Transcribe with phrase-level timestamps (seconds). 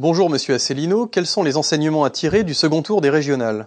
[0.00, 3.66] Bonjour Monsieur Asselineau, quels sont les enseignements à tirer du second tour des régionales?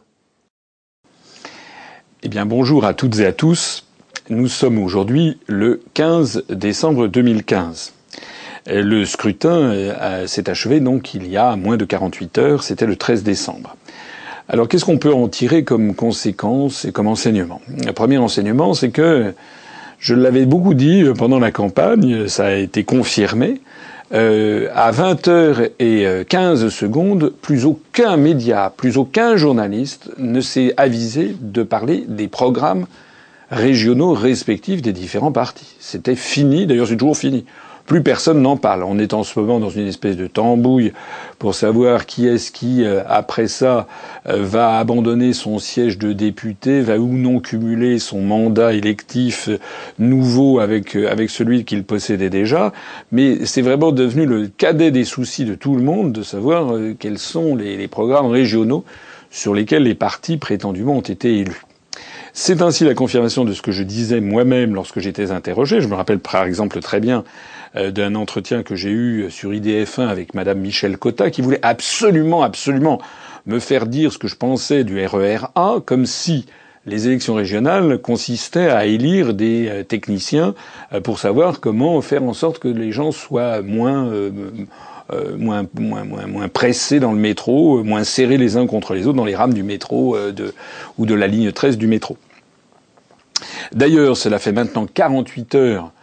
[2.23, 3.85] Eh bien bonjour à toutes et à tous.
[4.29, 7.91] Nous sommes aujourd'hui le 15 décembre 2015.
[8.67, 12.95] Le scrutin euh, s'est achevé donc il y a moins de 48 heures, c'était le
[12.95, 13.76] 13 décembre.
[14.47, 17.62] Alors qu'est-ce qu'on peut en tirer comme conséquence et comme enseignement?
[17.86, 19.34] Le premier enseignement, c'est que
[20.00, 23.59] je l'avais beaucoup dit pendant la campagne, ça a été confirmé.
[24.14, 31.36] Euh, à 20h et 15 secondes, plus aucun média, plus aucun journaliste ne s'est avisé
[31.40, 32.88] de parler des programmes
[33.52, 35.76] régionaux respectifs des différents partis.
[35.80, 37.46] C'était fini, d'ailleurs c'est toujours fini.
[37.91, 38.84] Plus personne n'en parle.
[38.84, 40.94] On est en ce moment dans une espèce de tambouille
[41.40, 43.86] pour savoir qui est-ce qui, euh, après ça,
[44.30, 49.59] euh, va abandonner son siège de député, va ou non cumuler son mandat électif euh,
[50.00, 52.72] nouveau avec, avec celui qu'il possédait déjà.
[53.12, 57.19] Mais c'est vraiment devenu le cadet des soucis de tout le monde de savoir quels
[57.19, 58.86] sont les, les programmes régionaux
[59.31, 61.64] sur lesquels les partis prétendument ont été élus.
[62.34, 65.81] C'est ainsi la confirmation de ce que je disais moi-même lorsque j'étais interrogé.
[65.81, 67.25] Je me rappelle par exemple très bien
[67.75, 73.00] d'un entretien que j'ai eu sur IDF1 avec Madame Michel Cotta, qui voulait absolument, absolument
[73.45, 76.45] me faire dire ce que je pensais du RERA, comme si
[76.86, 80.55] les élections régionales consistaient à élire des euh, techniciens
[80.94, 84.09] euh, pour savoir comment faire en sorte que les gens soient moins
[85.38, 89.17] moins, moins, moins, moins pressés dans le métro, moins serrés les uns contre les autres
[89.17, 90.53] dans les rames du métro de,
[90.97, 92.17] ou de la ligne 13 du métro.
[93.73, 96.00] D'ailleurs, cela fait maintenant 48 heures euh,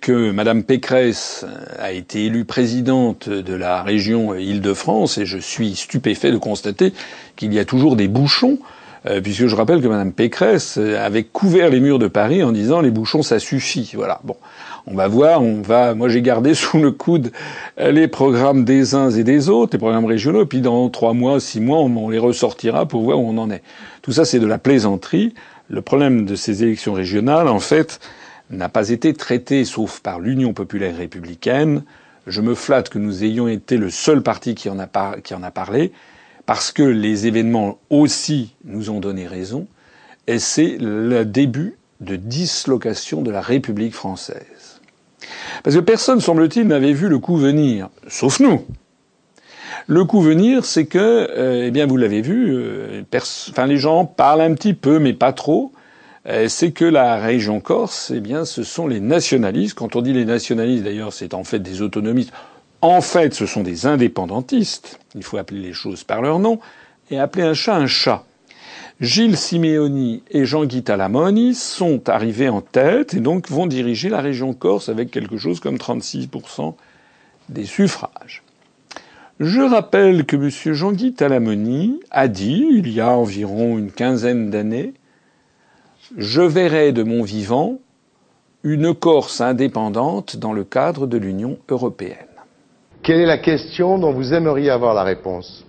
[0.00, 1.44] que Madame Pécresse
[1.78, 6.92] a été élue présidente de la région Île-de-France et je suis stupéfait de constater
[7.36, 8.58] qu'il y a toujours des bouchons
[9.06, 12.80] euh, puisque je rappelle que Madame Pécresse avait couvert les murs de Paris en disant
[12.80, 13.92] les bouchons ça suffit.
[13.94, 14.20] Voilà.
[14.24, 14.36] Bon,
[14.86, 15.94] on va voir, on va.
[15.94, 17.30] Moi j'ai gardé sous le coude
[17.78, 21.60] les programmes des uns et des autres, les programmes régionaux, puis dans trois mois, six
[21.60, 23.62] mois, on les ressortira pour voir où on en est.
[24.02, 25.34] Tout ça c'est de la plaisanterie.
[25.70, 28.00] Le problème de ces élections régionales, en fait,
[28.50, 31.82] n'a pas été traité sauf par l'Union populaire républicaine.
[32.26, 35.92] Je me flatte que nous ayons été le seul parti qui en a, parlé,
[36.46, 39.66] parce que les événements aussi nous ont donné raison,
[40.26, 44.80] et c'est le début de dislocation de la République française.
[45.64, 48.64] Parce que personne, semble-t-il, n'avait vu le coup venir, sauf nous.
[49.86, 53.02] Le coup venir, c'est que, euh, eh bien, vous l'avez vu, euh,
[53.66, 55.72] les gens parlent un petit peu, mais pas trop,
[56.48, 59.74] c'est que la région Corse, eh bien, ce sont les nationalistes.
[59.74, 62.32] Quand on dit les nationalistes, d'ailleurs, c'est en fait des autonomistes.
[62.80, 65.00] En fait, ce sont des indépendantistes.
[65.14, 66.60] Il faut appeler les choses par leur nom
[67.10, 68.24] et appeler un chat un chat.
[69.00, 74.54] Gilles Simeoni et Jean-Guy Talamoni sont arrivés en tête et donc vont diriger la région
[74.54, 76.74] Corse avec quelque chose comme 36%
[77.48, 78.42] des suffrages.
[79.38, 80.74] Je rappelle que M.
[80.74, 84.94] Jean-Guy Talamoni a dit, il y a environ une quinzaine d'années,
[86.16, 87.78] je verrai de mon vivant
[88.62, 92.26] une Corse indépendante dans le cadre de l'Union européenne.
[93.02, 95.64] Quelle est la question dont vous aimeriez avoir la réponse?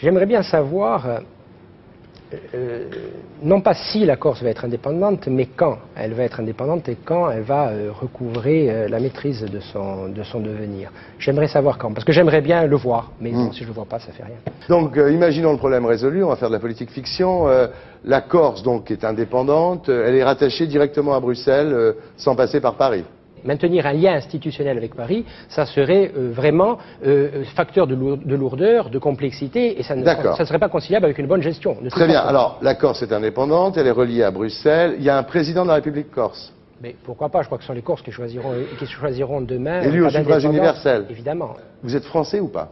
[0.00, 1.20] J'aimerais bien savoir
[2.54, 2.88] euh,
[3.42, 6.96] non pas si la Corse va être indépendante, mais quand elle va être indépendante et
[7.04, 10.90] quand elle va euh, recouvrer euh, la maîtrise de son, de son devenir.
[11.18, 13.52] J'aimerais savoir quand, parce que j'aimerais bien le voir, mais hmm.
[13.52, 14.36] si je ne le vois pas, ça fait rien.
[14.68, 17.46] Donc, imaginons le problème résolu, on va faire de la politique fiction.
[18.04, 23.04] la Corse, donc, est indépendante, elle est rattachée directement à Bruxelles, sans passer par Paris
[23.44, 27.94] maintenir un lien institutionnel avec Paris, ça serait euh, vraiment euh, euh, facteur de,
[28.34, 30.04] lourdeur, de complexité, et ça ne
[30.44, 31.76] serait pas conciliable avec une bonne gestion.
[31.90, 32.20] Très bien.
[32.20, 34.96] Alors, la Corse est indépendante, elle est reliée à Bruxelles.
[34.98, 36.52] Il y a un président de la République corse.
[36.82, 37.42] Mais pourquoi pas?
[37.42, 39.82] Je crois que ce sont les Corses qui choisiront, qui choisiront demain.
[39.82, 41.06] Élu au suffrage universel.
[41.10, 41.54] Évidemment.
[41.82, 42.70] Vous êtes français ou pas?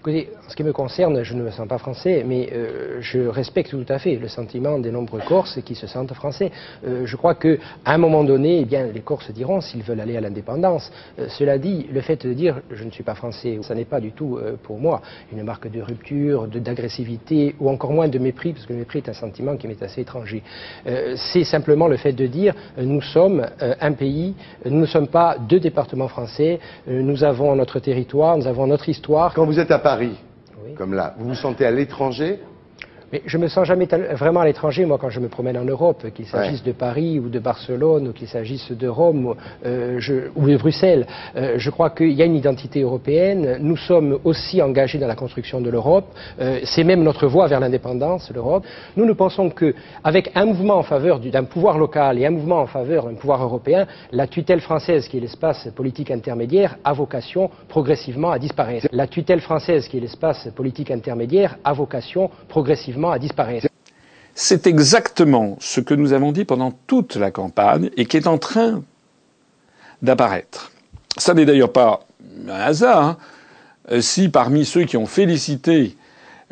[0.00, 3.26] Écoutez, en ce qui me concerne, je ne me sens pas français, mais euh, je
[3.26, 6.52] respecte tout à fait le sentiment des nombreux Corses qui se sentent français.
[6.86, 10.16] Euh, je crois qu'à un moment donné, eh bien, les Corses diront s'ils veulent aller
[10.16, 10.92] à l'indépendance.
[11.18, 14.00] Euh, cela dit, le fait de dire je ne suis pas français, ça n'est pas
[14.00, 15.02] du tout pour moi
[15.32, 19.08] une marque de rupture, d'agressivité ou encore moins de mépris, parce que le mépris est
[19.08, 20.42] un sentiment qui m'est assez étranger.
[21.16, 24.34] C'est simplement le fait de dire nous sommes un pays,
[24.64, 29.34] nous ne sommes pas deux départements français, nous avons notre territoire, nous avons notre histoire.
[29.34, 30.16] Quand vous êtes à Paris,
[30.76, 32.40] comme là, vous vous sentez à l'étranger
[33.16, 36.04] Mais je me sens jamais vraiment à l'étranger, moi, quand je me promène en Europe,
[36.14, 39.34] qu'il s'agisse de Paris ou de Barcelone, ou qu'il s'agisse de Rome
[39.64, 39.98] euh,
[40.34, 41.06] ou de Bruxelles.
[41.34, 43.56] Euh, je crois qu'il y a une identité européenne.
[43.60, 46.04] Nous sommes aussi engagés dans la construction de l'Europe.
[46.40, 48.66] Euh, c'est même notre voie vers l'indépendance, l'Europe.
[48.98, 52.66] Nous, nous pensons qu'avec un mouvement en faveur d'un pouvoir local et un mouvement en
[52.66, 58.30] faveur d'un pouvoir européen, la tutelle française, qui est l'espace politique intermédiaire, a vocation progressivement
[58.30, 58.88] à disparaître.
[58.92, 63.68] La tutelle française, qui est l'espace politique intermédiaire, a vocation progressivement à disparaître.
[64.34, 68.38] C'est exactement ce que nous avons dit pendant toute la campagne et qui est en
[68.38, 68.82] train
[70.02, 70.72] d'apparaître.
[71.16, 72.00] Ça n'est d'ailleurs pas
[72.46, 73.02] un hasard.
[73.02, 73.16] Hein.
[73.90, 75.96] Euh, si parmi ceux qui ont félicité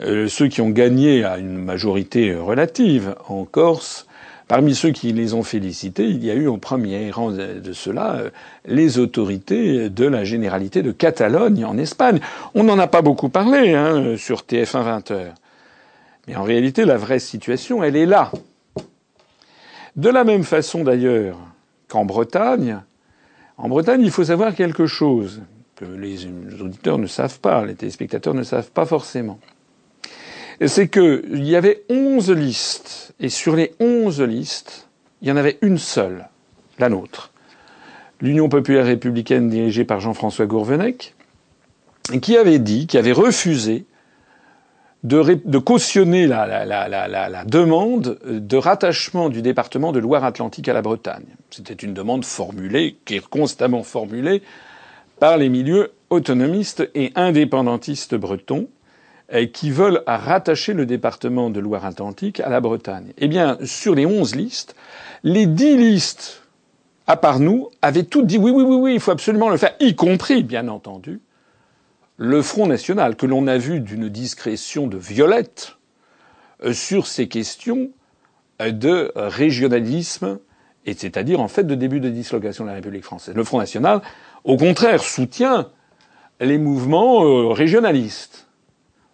[0.02, 4.06] euh, ceux qui ont gagné à une majorité relative en Corse,
[4.48, 8.14] parmi ceux qui les ont félicités, il y a eu en premier rang de cela
[8.14, 8.30] euh,
[8.66, 12.20] les autorités de la généralité de Catalogne en Espagne.
[12.54, 15.34] On n'en a pas beaucoup parlé hein, sur TF1 20 heures.
[16.26, 18.32] Mais en réalité, la vraie situation, elle est là.
[19.96, 21.38] De la même façon d'ailleurs
[21.88, 22.80] qu'en Bretagne,
[23.56, 25.42] en Bretagne, il faut savoir quelque chose
[25.76, 26.26] que les
[26.60, 29.38] auditeurs ne savent pas, les téléspectateurs ne savent pas forcément.
[30.64, 34.88] C'est qu'il y avait onze listes, et sur les onze listes,
[35.20, 36.28] il y en avait une seule,
[36.78, 37.32] la nôtre.
[38.20, 41.14] L'Union populaire républicaine dirigée par Jean-François Gourvenec,
[42.22, 43.84] qui avait dit, qui avait refusé
[45.04, 51.26] de, cautionner la, demande de rattachement du département de Loire-Atlantique à la Bretagne.
[51.50, 54.42] C'était une demande formulée, qui est constamment formulée
[55.20, 58.68] par les milieux autonomistes et indépendantistes bretons
[59.52, 63.12] qui veulent rattacher le département de Loire-Atlantique à la Bretagne.
[63.18, 64.74] Eh bien, sur les onze listes,
[65.22, 66.42] les dix listes,
[67.06, 69.74] à part nous, avaient toutes dit oui, oui, oui, oui, il faut absolument le faire,
[69.80, 71.20] y compris, bien entendu,
[72.16, 75.76] le Front national, que l'on a vu d'une discrétion de violette
[76.64, 77.90] euh, sur ces questions
[78.62, 80.38] euh, de régionalisme,
[80.86, 83.34] et c'est-à-dire en fait de début de dislocation de la République française.
[83.34, 84.00] Le Front national,
[84.44, 85.70] au contraire, soutient
[86.40, 88.48] les mouvements euh, régionalistes.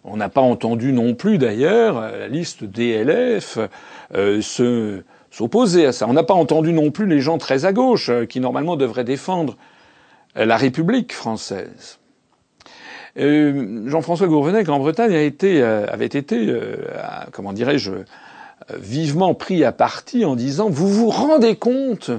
[0.03, 3.59] On n'a pas entendu non plus d'ailleurs la liste DLF
[4.11, 6.07] se s'opposer à ça.
[6.07, 9.57] On n'a pas entendu non plus les gens très à gauche qui normalement devraient défendre
[10.33, 12.00] la République française.
[13.17, 16.77] Euh, Jean-François Gourvenec en Bretagne a été, euh, avait été, euh,
[17.31, 17.91] comment dirais-je,
[18.77, 22.11] vivement pris à partie en disant vous vous rendez compte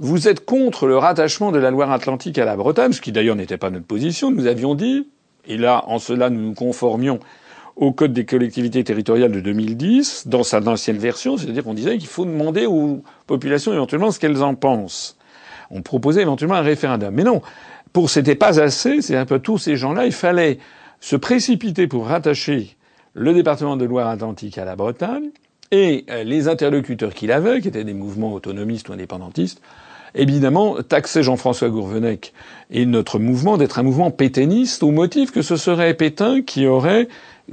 [0.00, 3.56] vous êtes contre le rattachement de la Loire-Atlantique à la Bretagne, ce qui d'ailleurs n'était
[3.56, 4.30] pas notre position.
[4.30, 5.08] Nous avions dit,
[5.46, 7.18] et là, en cela, nous nous conformions
[7.74, 12.08] au Code des collectivités territoriales de 2010, dans sa ancienne version, c'est-à-dire qu'on disait qu'il
[12.08, 15.16] faut demander aux populations éventuellement ce qu'elles en pensent.
[15.70, 17.12] On proposait éventuellement un référendum.
[17.14, 17.42] Mais non,
[17.92, 20.58] pour c'était pas assez, c'est un peu tous ces gens-là, il fallait
[21.00, 22.76] se précipiter pour rattacher
[23.14, 25.30] le département de Loire-Atlantique à la Bretagne,
[25.70, 29.60] et euh, les interlocuteurs qu'il avait, qui étaient des mouvements autonomistes ou indépendantistes,
[30.14, 32.32] évidemment, taxaient Jean-François Gourvenec
[32.70, 37.08] et notre mouvement d'être un mouvement pétainiste au motif que ce serait Pétain qui aurait,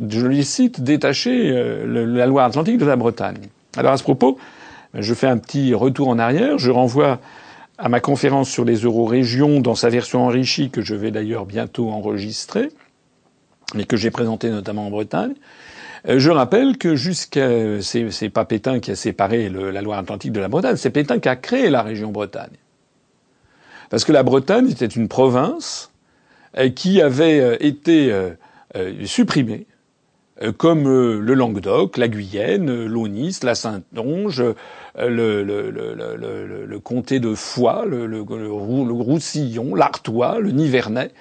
[0.09, 3.49] je les cite, détaché euh, la Loire-Atlantique de la Bretagne.
[3.75, 4.37] Alors à ce propos,
[4.93, 7.19] je fais un petit retour en arrière, je renvoie
[7.77, 11.89] à ma conférence sur les eurorégions dans sa version enrichie que je vais d'ailleurs bientôt
[11.89, 12.69] enregistrer
[13.77, 15.33] et que j'ai présentée notamment en Bretagne.
[16.07, 17.49] Euh, je rappelle que jusqu'à
[17.81, 21.35] c'est, pas Pétain qui a séparé la Loire-Atlantique de la Bretagne, c'est Pétain qui a
[21.35, 22.57] créé la région Bretagne.
[23.89, 25.91] Parce que la Bretagne était une province
[26.57, 28.13] euh, qui avait euh, été
[29.05, 29.74] supprimée euh,
[30.57, 34.43] comme euh, le Languedoc, la Guyenne, euh, l'Aunis, la Saintonge,
[34.97, 41.11] le, le, comté de Foix, le, Roussillon, l'Artois, le Nivernais.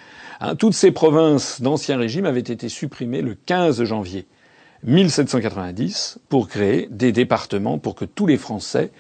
[0.41, 4.27] Hein, toutes ces provinces d'Ancien Régime avaient été supprimées le 15 janvier
[4.83, 8.91] 1790 pour créer des départements pour que tous les Français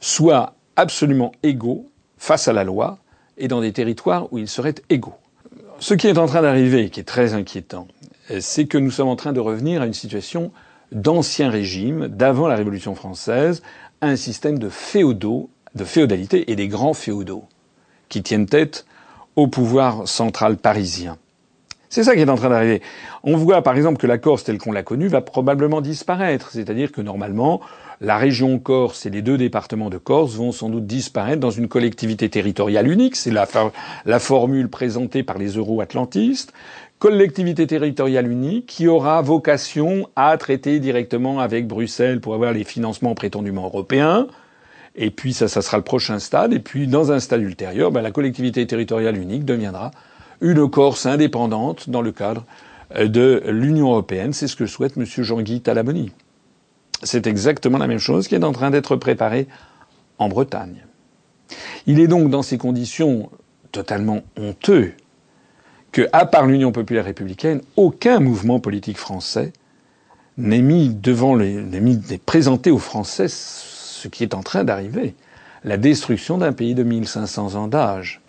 [0.00, 1.88] soient absolument égaux
[2.18, 2.98] face à la loi
[3.38, 5.14] et dans des territoires où ils seraient égaux.
[5.78, 7.88] Ce qui est en train d'arriver, qui est très inquiétant,
[8.40, 10.52] c'est que nous sommes en train de revenir à une situation
[10.92, 13.62] d'ancien régime, d'avant la Révolution française,
[14.00, 17.44] un système de féodaux, de féodalité et des grands féodaux
[18.08, 18.84] qui tiennent tête
[19.36, 21.16] au pouvoir central parisien.
[21.88, 22.80] C'est ça qui est en train d'arriver.
[23.22, 26.50] On voit par exemple que la Corse telle qu'on l'a connue va probablement disparaître.
[26.50, 27.60] C'est-à-dire que normalement,
[28.00, 31.68] la région Corse et les deux départements de Corse vont sans doute disparaître dans une
[31.68, 33.14] collectivité territoriale unique.
[33.14, 33.46] C'est la,
[34.06, 36.54] la, formule présentée par les euro-atlantistes
[37.02, 43.16] collectivité territoriale unique qui aura vocation à traiter directement avec Bruxelles pour avoir les financements
[43.16, 44.28] prétendument européens.
[44.94, 46.52] Et puis ça, ça sera le prochain stade.
[46.52, 49.90] Et puis dans un stade ultérieur, ben, la collectivité territoriale unique deviendra
[50.40, 52.44] une Corse indépendante dans le cadre
[52.94, 54.32] euh, de l'Union européenne.
[54.32, 55.04] C'est ce que souhaite M.
[55.04, 56.12] Jean-Guy Talamoni.
[57.02, 59.48] c'est exactement la même chose qui est en train d'être préparée
[60.18, 60.84] en Bretagne.
[61.88, 63.28] Il est donc dans ces conditions
[63.72, 64.92] totalement honteux
[65.92, 69.52] que, à part l'Union populaire républicaine, aucun mouvement politique français
[70.38, 75.14] n'ait mis devant les, mis, présenté aux Français ce qui est en train d'arriver.
[75.64, 78.20] La destruction d'un pays de 1500 ans d'âge.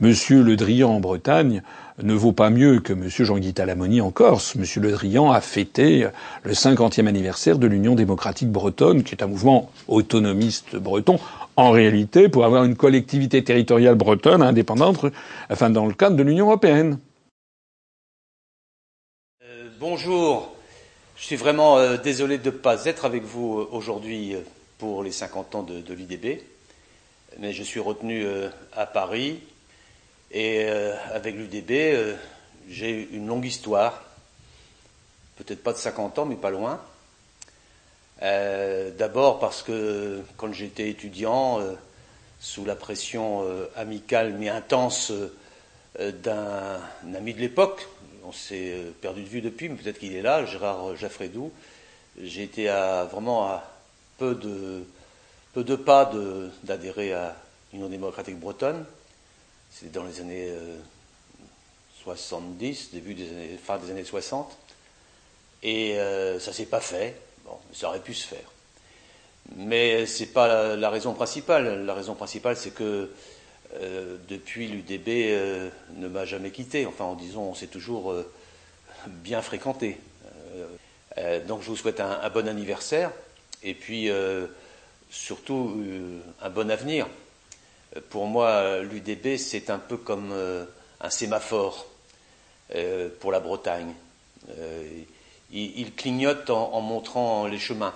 [0.00, 1.62] Monsieur Le Drian en Bretagne
[2.02, 4.54] ne vaut pas mieux que Monsieur Jean-Guy Talamoni en Corse.
[4.54, 6.06] Monsieur Le Drian a fêté
[6.44, 11.18] le 50e anniversaire de l'Union démocratique bretonne, qui est un mouvement autonomiste breton,
[11.56, 15.06] en réalité pour avoir une collectivité territoriale bretonne indépendante,
[15.50, 16.98] enfin dans le cadre de l'Union européenne.
[19.44, 20.54] Euh, bonjour,
[21.16, 24.36] je suis vraiment euh, désolé de ne pas être avec vous euh, aujourd'hui
[24.78, 26.40] pour les 50 ans de, de l'UDB,
[27.38, 28.26] mais je suis retenu
[28.74, 29.38] à Paris
[30.32, 30.66] et
[31.14, 32.16] avec l'UDB,
[32.68, 34.02] j'ai une longue histoire,
[35.36, 36.80] peut-être pas de 50 ans, mais pas loin.
[38.22, 41.72] Euh, d'abord parce que quand j'étais étudiant, euh,
[42.38, 45.12] sous la pression euh, amicale mais intense
[45.98, 46.80] d'un
[47.14, 47.86] ami de l'époque,
[48.24, 51.52] on s'est perdu de vue depuis, mais peut-être qu'il est là, Gérard Jaffredou,
[52.18, 53.64] j'ai été à, vraiment à
[54.16, 54.84] peu de,
[55.52, 56.10] peu de pas
[56.62, 57.36] d'adhérer à
[57.72, 58.86] l'Union démocratique bretonne.
[59.70, 60.50] C'était dans les années
[62.02, 64.56] 70, début des années, fin des années 60.
[65.62, 65.98] Et
[66.40, 67.14] ça s'est pas fait
[67.72, 68.50] ça aurait pu se faire.
[69.56, 71.84] Mais ce n'est pas la, raison principale.
[71.84, 73.10] La raison principale, c'est que
[73.74, 76.86] euh, depuis l'UDB euh, ne m'a jamais quitté.
[76.86, 78.30] Enfin, en disant, on s'est toujours euh,
[79.06, 79.98] bien fréquenté.
[81.46, 83.10] donc, je vous souhaite un, bon anniversaire
[83.62, 84.08] et puis
[85.10, 85.84] surtout
[86.40, 87.06] un bon avenir.
[88.08, 90.32] Pour moi, l'UDB, c'est un peu comme
[91.00, 91.86] un sémaphore
[93.20, 93.92] pour la Bretagne
[95.52, 97.92] il, clignote en, montrant les chemins.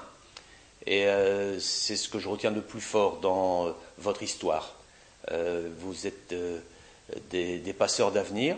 [0.86, 4.74] Et euh, c'est ce que je retiens de plus fort dans euh, votre histoire.
[5.32, 6.34] Euh, vous êtes
[7.30, 8.56] des, passeurs d'avenir.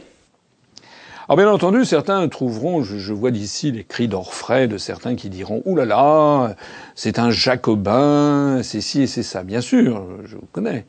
[1.26, 5.62] Alors bien entendu, certains trouveront, je, vois d'ici les cris d'orfraie de certains qui diront
[5.64, 6.56] Ouh là là,
[6.94, 9.42] c'est un jacobin, c'est ci et c'est ça.
[9.42, 10.86] Bien sûr, je vous connais.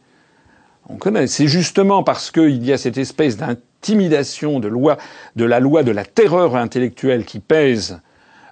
[0.90, 1.28] On connaît.
[1.28, 3.38] C'est justement parce qu'il y a cette espèce
[3.82, 4.98] d'intimidation de loi,
[5.36, 8.00] de la loi de la terreur intellectuelle qui pèse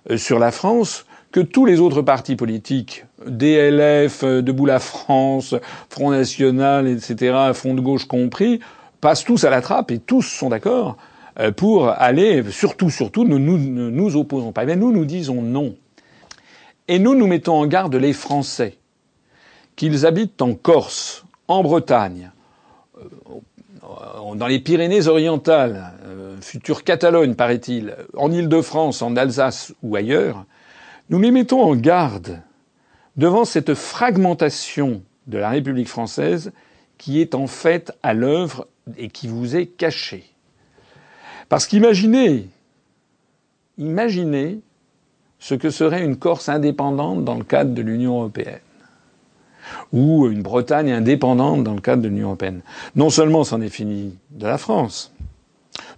[0.10, 5.56] euh, sur la France que tous les autres partis politiques, DLF, euh, Debout la France,
[5.90, 8.60] Front National, etc., Front de gauche compris,
[9.02, 10.98] passent tous à la trappe et tous sont d'accord
[11.40, 14.66] euh, pour aller, surtout, surtout, nous, ne nous opposons pas.
[14.66, 15.76] Mais nous, nous disons non.
[16.88, 18.78] Et nous, nous mettons en garde les Français,
[19.76, 22.32] qu'ils habitent en Corse, en Bretagne,
[24.36, 30.46] dans les Pyrénées-Orientales, euh, future Catalogne, paraît-il, en Île-de-France, en Alsace ou ailleurs,
[31.10, 32.42] nous les mettons en garde
[33.16, 36.52] devant cette fragmentation de la République française
[36.98, 38.68] qui est en fait à l'œuvre
[38.98, 40.26] et qui vous est cachée.
[41.50, 42.50] Parce qu'imaginez,
[43.78, 44.60] imaginez
[45.40, 48.60] ce que serait une Corse indépendante dans le cadre de l'Union européenne
[49.94, 52.62] ou une Bretagne indépendante dans le cadre de l'Union européenne.
[52.96, 55.14] Non seulement c'en est fini de la France,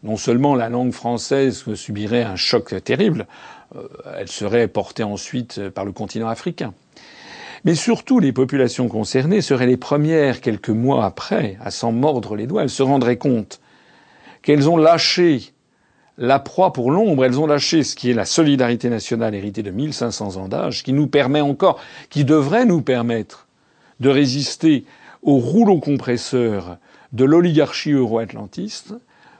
[0.04, 3.28] non seulement la langue française subirait un choc terrible,
[3.76, 6.74] euh, elle serait portée ensuite par le continent africain.
[7.66, 12.48] Mais surtout, les populations concernées seraient les premières, quelques mois après, à s'en mordre les
[12.48, 12.64] doigts.
[12.64, 13.60] Elles se rendraient compte
[14.42, 15.52] qu'elles ont lâché
[16.18, 19.72] la proie pour l'ombre, elles ont lâché ce qui est la solidarité nationale héritée de
[19.72, 23.48] 1500 ans d'âge, qui nous permet encore, qui devrait nous permettre
[24.00, 24.86] de résister
[25.22, 26.78] au rouleau compresseur
[27.12, 28.94] de l'oligarchie euro-atlantiste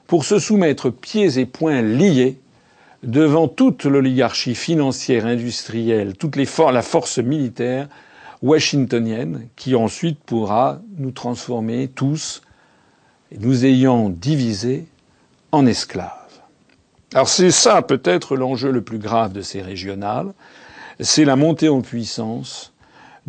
[0.08, 2.40] pour se soumettre pieds et poings liés
[3.04, 7.88] devant toute l'oligarchie financière, industrielle, toute la force militaire
[8.42, 12.42] washingtonienne qui ensuite pourra nous transformer tous,
[13.38, 14.86] nous ayant divisés,
[15.52, 16.10] en esclaves.
[17.14, 20.34] Alors c'est ça peut-être l'enjeu le plus grave de ces régionales,
[21.00, 22.74] c'est la montée en puissance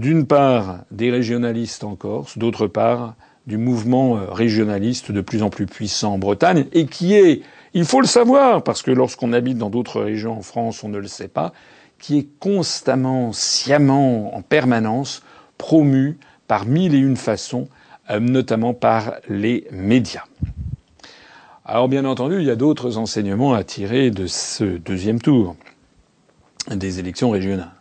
[0.00, 3.16] d'une part des régionalistes en Corse, d'autre part
[3.46, 7.42] du mouvement euh, régionaliste de plus en plus puissant en Bretagne, et qui est,
[7.74, 10.96] il faut le savoir, parce que lorsqu'on habite dans d'autres régions en France, on ne
[10.96, 11.52] le sait pas,
[11.98, 15.22] qui est constamment, sciemment, en permanence
[15.58, 17.68] promu par mille et une façons,
[18.08, 20.24] euh, notamment par les médias.
[21.66, 25.56] Alors bien entendu, il y a d'autres enseignements à tirer de ce deuxième tour
[26.70, 27.79] des élections régionales.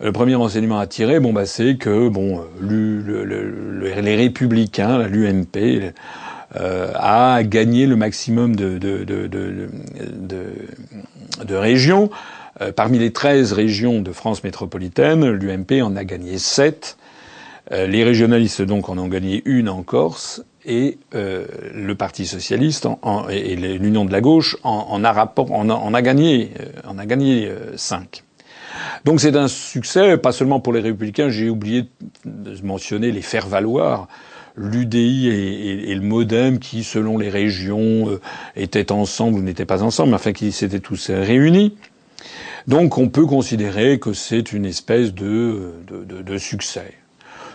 [0.00, 5.92] Le premier renseignement à tirer, bon, bah, c'est que bon, les républicains, l'UMP,
[6.56, 9.28] euh, a gagné le maximum de, de, de,
[11.44, 12.10] de régions
[12.74, 16.96] parmi les 13 régions de France métropolitaine, l'UMP en a gagné 7.
[17.70, 22.88] les régionalistes donc en ont gagné une en Corse et le Parti socialiste
[23.30, 26.50] et l'Union de la gauche en, a, rapport, en, a, gagné
[26.84, 28.24] en a gagné cinq.
[29.04, 31.88] Donc c'est un succès, pas seulement pour les républicains, j'ai oublié
[32.24, 34.08] de mentionner les faire valoir.
[34.56, 38.20] L'UDI et, le MoDem qui, selon les régions, euh,
[38.56, 41.76] étaient ensemble ou n'étaient pas ensemble, mais enfin qui s'étaient tous réunis.
[42.66, 46.94] Donc on peut considérer que c'est une espèce de, de, de succès.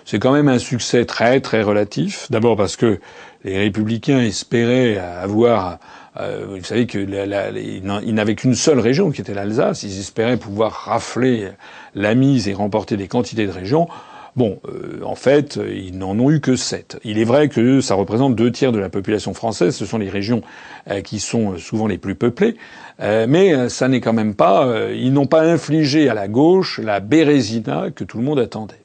[0.06, 2.28] C'est quand même un succès très très relatif.
[2.30, 3.00] D'abord parce que
[3.44, 5.80] les républicains espéraient avoir
[6.18, 9.84] euh, vous savez qu'ils n'avaient qu'une seule région, qui était l'Alsace.
[9.84, 11.50] Ils espéraient pouvoir rafler
[11.96, 13.88] la mise et remporter des quantités de régions.
[14.36, 17.00] Bon, euh, en fait, ils n'en ont eu que sept.
[17.04, 19.76] Il est vrai que ça représente deux tiers de la population française.
[19.76, 20.42] Ce sont les régions
[20.90, 22.56] euh, qui sont souvent les plus peuplées.
[23.00, 24.92] mais ça n'est quand même pas.
[24.92, 28.82] ils n'ont pas infligé à la gauche la bérésina que tout le monde attendait.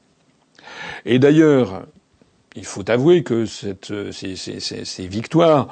[1.05, 1.83] Et d'ailleurs,
[2.55, 5.67] il faut avouer que cette, ces, ces, ces victoires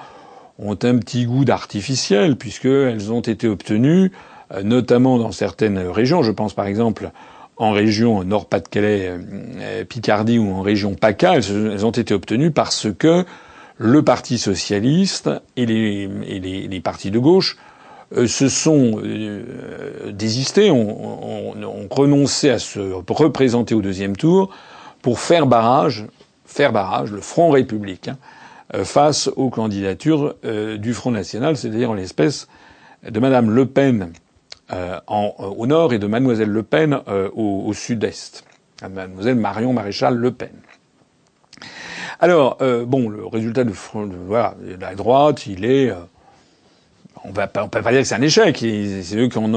[0.59, 4.11] ont un petit goût d'artificiel puisqu'elles ont été obtenues
[4.53, 6.23] euh, notamment dans certaines régions.
[6.23, 7.11] Je pense par exemple
[7.57, 9.17] en région Nord-Pas-de-Calais,
[9.59, 13.25] euh, Picardie ou en région PACA, elles, ont été obtenues parce que
[13.77, 17.57] le Parti socialiste et les, partis de gauche
[18.15, 19.01] euh, se sont
[20.07, 24.49] désistés, ont, ont, renoncé à se représenter au deuxième tour
[25.01, 26.05] pour faire barrage,
[26.45, 28.36] faire barrage, le Front républicain, euh,
[28.73, 32.47] face aux candidatures euh, du Front National, c'est-à-dire en l'espèce
[33.07, 34.11] de Madame Le Pen
[34.73, 38.43] euh, en, au nord et de Mademoiselle Le Pen au, au sud-est.
[38.89, 40.51] Mademoiselle Marion Maréchal Le Pen.
[42.19, 42.57] Alors,
[42.87, 45.91] bon, le résultat de, de, voilà, de la droite, il est...
[47.23, 48.57] on va on peut pas dire que c'est un échec.
[48.57, 49.51] C'est eux qui ont,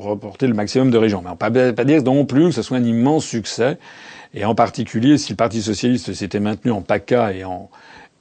[0.00, 1.20] reporté le maximum de régions.
[1.22, 3.78] Mais on peut pas dire non plus que ce soit un immense succès.
[4.34, 7.70] Et en particulier, si le Parti socialiste s'était maintenu en PACA et en,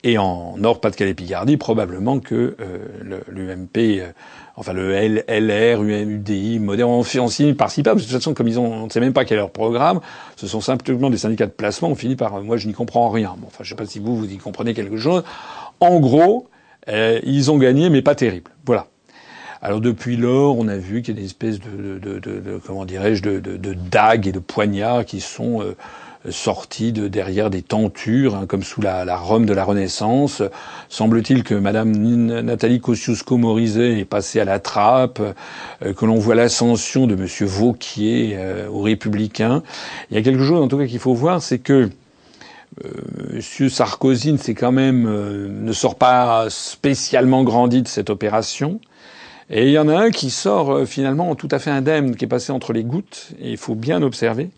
[0.06, 4.12] et en Nord-Pas-de-Calais-Picardie, probablement que euh, l'UMP, euh,
[4.56, 8.48] enfin le LR, UDI, Moderne, on, on signe par ci par, de toute façon, comme
[8.48, 10.02] ils ont, on ne sait même pas quel est leur programme,
[10.36, 13.34] ce sont simplement des syndicats de placement, on finit par, moi je n'y comprends rien.
[13.40, 15.24] Bon, enfin, je sais pas si vous, vous y comprenez quelque chose.
[15.80, 16.50] En gros,
[16.88, 18.52] euh, ils ont gagné, mais pas terrible.
[18.64, 18.86] Voilà.
[19.64, 22.60] Alors depuis lors, on a vu qu'il y a des espèces de, de, de, de
[22.64, 25.64] comment dirais-je, de, dagues et de poignards qui sont
[26.30, 30.42] sorti de derrière des tentures, hein, comme sous la, la, Rome de la Renaissance.
[30.90, 35.22] Semble-t-il que Madame Nathalie Kosciusko-Morizet est passée à la trappe,
[35.84, 39.64] euh, que l'on voit l'ascension de Monsieur Vauquier euh, aux Républicains.
[40.10, 41.90] Il y a quelque chose, en tout cas, qu'il faut voir, c'est que
[42.84, 42.90] euh,
[43.34, 45.04] Monsieur Sarkozy ne quand même
[45.64, 48.80] ne sort pas spécialement grandi de cette opération.
[49.50, 52.28] Et il y en a un qui sort finalement tout à fait indemne, qui est
[52.28, 54.50] passé entre les gouttes, et il faut bien observer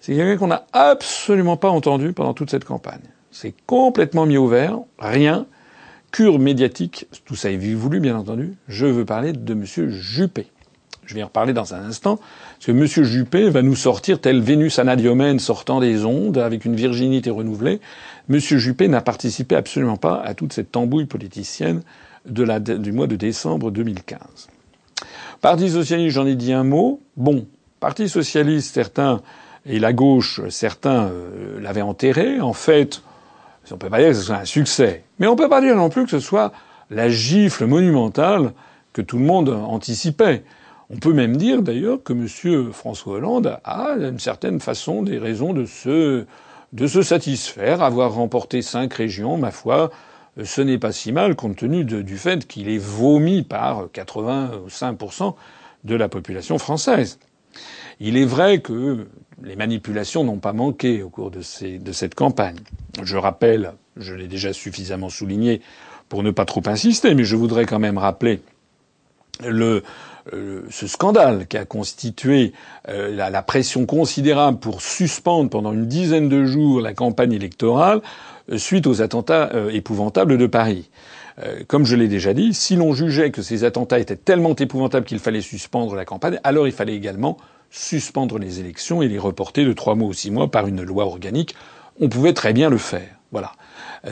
[0.00, 3.02] c'est quelqu'un qu'on n'a absolument pas entendu pendant toute cette campagne.
[3.30, 5.46] C'est complètement mis au vert, rien,
[6.10, 8.54] cure médiatique, tout ça est voulu bien entendu.
[8.68, 9.64] Je veux parler de M.
[9.90, 10.46] Juppé.
[11.04, 12.86] Je vais en reparler dans un instant, parce que M.
[12.86, 17.80] Juppé va nous sortir tel Vénus anadiomène sortant des ondes, avec une virginité renouvelée.
[18.28, 18.38] M.
[18.38, 21.82] Juppé n'a participé absolument pas à toute cette tambouille politicienne
[22.26, 24.48] du mois de décembre 2015.
[25.40, 27.00] Parti socialiste, j'en ai dit un mot.
[27.16, 27.46] Bon,
[27.80, 29.22] Parti socialiste, certains
[29.66, 32.40] et la gauche, certains euh, l'avaient enterré.
[32.40, 33.02] En fait,
[33.70, 35.90] on peut pas dire que ce soit un succès, mais on peut pas dire non
[35.90, 36.52] plus que ce soit
[36.90, 38.52] la gifle monumentale
[38.92, 40.42] que tout le monde anticipait.
[40.90, 42.72] On peut même dire d'ailleurs que M.
[42.72, 46.24] François Hollande a d'une certaine façon des raisons de se,
[46.72, 49.90] de se satisfaire, avoir remporté cinq régions, ma foi,
[50.42, 55.34] ce n'est pas si mal compte tenu du fait qu'il est vomi par 85%
[55.84, 57.18] de la population française.
[58.00, 59.06] Il est vrai que
[59.42, 62.58] les manipulations n'ont pas manqué au cours de, cette campagne.
[63.02, 65.60] Je rappelle, je l'ai déjà suffisamment souligné
[66.08, 68.40] pour ne pas trop insister, mais je voudrais quand même rappeler
[69.46, 69.82] le,
[70.32, 72.52] euh, ce scandale qui a constitué
[72.88, 78.00] euh, la, la, pression considérable pour suspendre pendant une dizaine de jours la campagne électorale
[78.50, 80.90] euh, suite aux attentats épouvantables de Paris.
[81.68, 85.20] Comme je l'ai déjà dit, si l'on jugeait que ces attentats étaient tellement épouvantables qu'il
[85.20, 87.36] fallait suspendre la campagne, alors il fallait également
[87.70, 91.04] suspendre les élections et les reporter de trois mois ou six mois par une loi
[91.04, 91.54] organique.
[92.00, 93.08] On pouvait très bien le faire.
[93.30, 93.52] Voilà.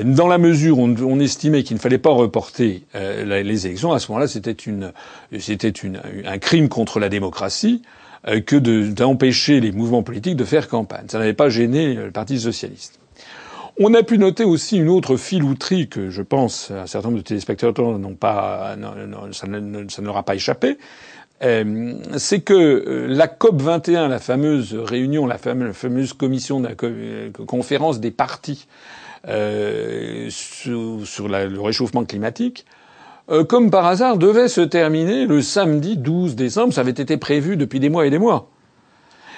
[0.04, 3.98] Dans la mesure où on, estimait qu'il ne fallait pas reporter euh, les élections, à
[3.98, 4.56] ce moment-là, c'était
[6.26, 7.82] un crime contre la démocratie
[8.28, 11.06] euh, que d'empêcher les mouvements politiques de faire campagne.
[11.08, 12.98] Ça n'avait pas gêné le Parti socialiste.
[13.78, 17.24] On a pu noter aussi une autre filouterie que je pense un certain nombre de
[17.24, 18.74] téléspectateurs n'ont pas,
[19.32, 20.78] ça ne, leur a pas échappé,
[21.42, 26.74] euh, c'est que euh, la COP 21, la fameuse réunion, la fameuse, commission de la
[26.84, 28.66] euh, conférence des partis
[29.26, 32.64] sur, le réchauffement climatique,
[33.48, 36.72] comme par hasard, devait se terminer le samedi 12 décembre.
[36.72, 38.48] Ça avait été prévu depuis des mois et des mois.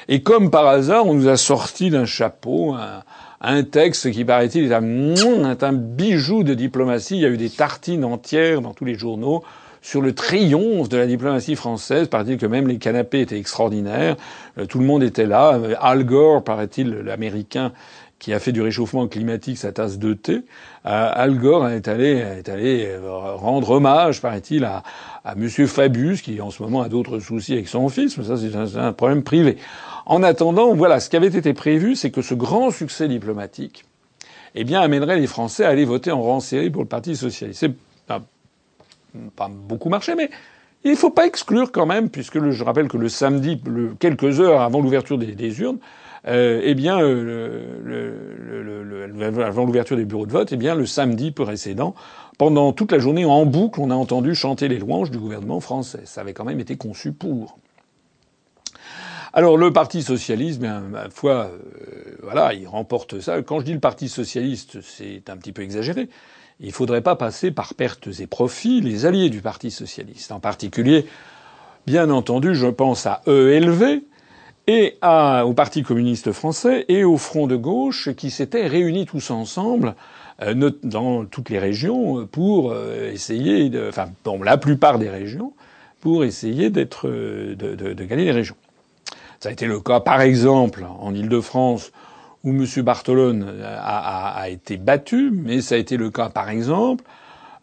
[0.09, 2.77] Et comme par hasard, on nous a sorti d'un chapeau
[3.41, 7.17] un texte qui paraît-il est un bijou de diplomatie.
[7.17, 9.43] Il y a eu des tartines entières dans tous les journaux
[9.83, 12.09] sur le triomphe de la diplomatie française.
[12.09, 14.17] Paraît-il que même les canapés étaient extraordinaires.
[14.59, 15.55] Euh, tout le monde était là.
[15.55, 17.73] Euh, Al Gore, paraît-il, l'américain
[18.19, 20.33] qui a fait du réchauffement climatique sa tasse de thé.
[20.33, 20.41] Euh,
[20.85, 24.83] Al Gore est allé, est allé rendre hommage, paraît-il, à,
[25.37, 28.57] Monsieur Fabius, qui en ce moment a d'autres soucis avec son fils, mais ça c'est
[28.57, 29.57] un, un, problème privé.
[30.05, 33.85] En attendant, voilà, ce qui avait été prévu, c'est que ce grand succès diplomatique,
[34.55, 37.67] eh bien, amènerait les Français à aller voter en rang série pour le Parti socialiste.
[39.37, 40.31] Pas beaucoup marché, mais
[40.85, 44.41] il ne faut pas exclure quand même, puisque je rappelle que le samedi, le, quelques
[44.41, 45.79] heures avant l'ouverture des, urnes,
[46.27, 48.25] euh, eh bien, euh,
[49.45, 51.95] avant l'ouverture des bureaux de vote, eh bien, le samedi précédent,
[52.39, 56.03] pendant toute la journée, en boucle, on a entendu chanter les louanges du gouvernement français.
[56.05, 57.59] Ça avait quand même été conçu pour.
[59.33, 63.43] Alors le Parti socialiste, bien, ma foi, euh, voilà, il remporte ça.
[63.43, 66.09] Quand je dis le Parti socialiste, c'est un petit peu exagéré.
[66.61, 70.33] Il ne faudrait pas passer par pertes et profits les alliés du Parti socialiste.
[70.33, 71.07] En particulier,
[71.87, 74.01] bien entendu, je pense à ELV
[74.67, 79.95] et au Parti communiste français et au Front de gauche qui s'étaient réunis tous ensemble
[80.43, 85.53] euh, dans toutes les régions pour euh, essayer, de, enfin dans la plupart des régions,
[86.01, 88.57] pour essayer d'être, de, de, de gagner les régions.
[89.41, 91.93] Ça a été le cas, par exemple, en Ile-de-France,
[92.45, 92.67] où M.
[92.83, 97.05] Bartolone a, été battu, mais ça a été le cas, par exemple,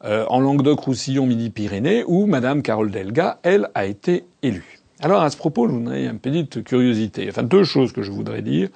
[0.03, 4.79] euh, en Languedoc-Roussillon, Midi-Pyrénées, où Mme Carole Delga, elle, a été élue.
[5.01, 7.27] Alors, à ce propos, je voudrais une petite curiosité.
[7.29, 8.69] Enfin, deux choses que je voudrais dire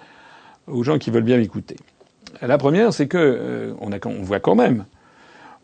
[0.68, 1.78] aux gens qui veulent bien m'écouter.
[2.42, 4.86] La première, c'est que euh, on, on voit quand même,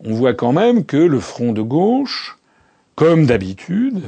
[0.04, 2.38] on voit quand même que le front de gauche,
[2.94, 4.02] comme d'habitude,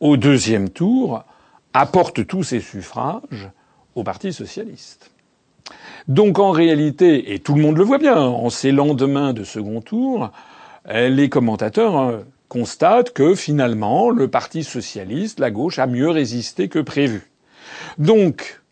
[0.00, 1.24] au deuxième tour,
[1.72, 3.50] apporte tous ses suffrages
[3.94, 5.10] au Parti socialiste.
[6.08, 9.82] Donc en réalité, et tout le monde le voit bien, en ces lendemains de second
[9.82, 10.30] tour,
[10.88, 12.18] euh, les commentateurs euh,
[12.48, 17.30] constatent que finalement, le Parti socialiste, la gauche, a mieux résisté que prévu.
[17.98, 18.62] Donc,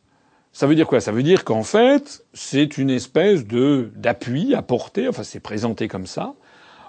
[0.55, 1.01] ça veut dire quoi?
[1.01, 6.07] Ça veut dire qu'en fait, c'est une espèce de d'appui apporté, enfin c'est présenté comme
[6.07, 6.33] ça,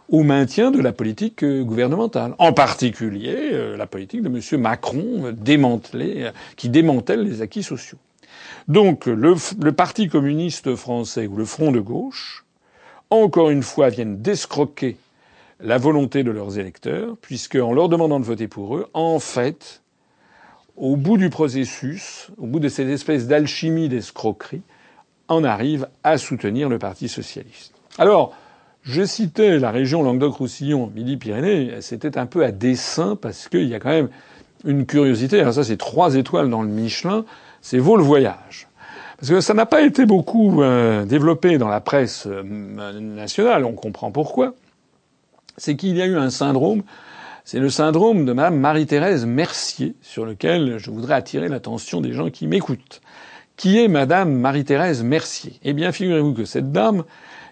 [0.07, 4.61] au maintien de la politique euh, gouvernementale, en particulier la politique de M.
[4.61, 7.97] Macron démantelé, qui démantèle les acquis sociaux.
[8.67, 12.45] Donc le, Parti communiste français ou le Front de gauche,
[13.09, 14.97] encore une fois, viennent d'escroquer
[15.61, 19.81] la volonté de leurs électeurs, puisque en leur demandant de voter pour eux, en fait,
[20.75, 24.61] au bout du processus, au bout de cette espèce d'alchimie d'escroquerie,
[25.29, 27.73] on arrive à soutenir le Parti socialiste.
[27.97, 28.35] Alors,
[28.83, 33.79] je citais la région Languedoc-Roussillon, Midi-Pyrénées, c'était un peu à dessein parce qu'il y a
[33.79, 34.09] quand même
[34.63, 35.39] une curiosité.
[35.39, 37.25] Alors ça, c'est trois étoiles dans le Michelin
[37.61, 38.67] c'est Vaut le voyage.
[39.17, 43.73] Parce que ça n'a pas été beaucoup euh, développé dans la presse euh, nationale, on
[43.73, 44.53] comprend pourquoi.
[45.57, 46.83] C'est qu'il y a eu un syndrome,
[47.43, 52.29] c'est le syndrome de Madame Marie-Thérèse Mercier, sur lequel je voudrais attirer l'attention des gens
[52.29, 53.01] qui m'écoutent.
[53.55, 55.59] Qui est Madame Marie-Thérèse Mercier?
[55.63, 57.03] Eh bien, figurez-vous que cette dame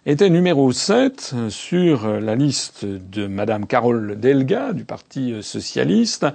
[0.06, 6.28] était numéro 7 sur la liste de Madame Carole Delga du Parti socialiste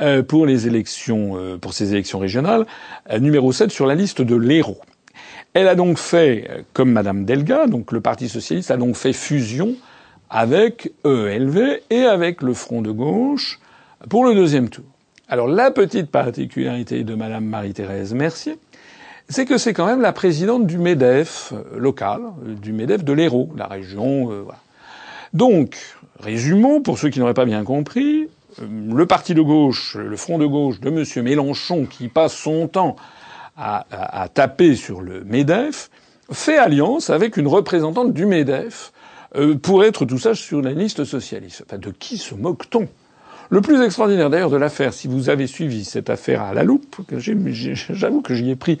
[0.00, 2.66] euh, pour les élections, euh, pour ces élections régionales,
[3.10, 4.80] euh, numéro 7 sur la liste de l'Hérault.
[5.52, 9.74] Elle a donc fait, comme Madame Delga, donc le Parti socialiste a donc fait fusion
[10.30, 13.58] avec ELV et avec le Front de gauche
[14.08, 14.84] pour le deuxième tour.
[15.28, 18.58] Alors la petite particularité de Madame Marie-Thérèse Mercier,
[19.30, 23.12] c'est que c'est quand même la présidente du MEDEF euh, local, euh, du MEDEF de
[23.12, 24.32] l'Hérault, la région.
[24.32, 24.42] Euh.
[25.32, 25.76] Donc,
[26.18, 28.28] résumons, pour ceux qui n'auraient pas bien compris,
[28.60, 31.24] le parti de gauche, le front de gauche de M.
[31.24, 32.96] Mélenchon, qui passe son temps
[33.56, 35.88] à, à, taper sur le MEDEF,
[36.32, 38.92] fait alliance avec une représentante du MEDEF
[39.62, 41.72] pour être tout ça sur la liste socialiste.
[41.76, 42.88] De qui se moque-t-on?
[43.50, 46.96] Le plus extraordinaire d'ailleurs de l'affaire, si vous avez suivi cette affaire à la loupe,
[47.12, 48.78] j'avoue que j'y ai pris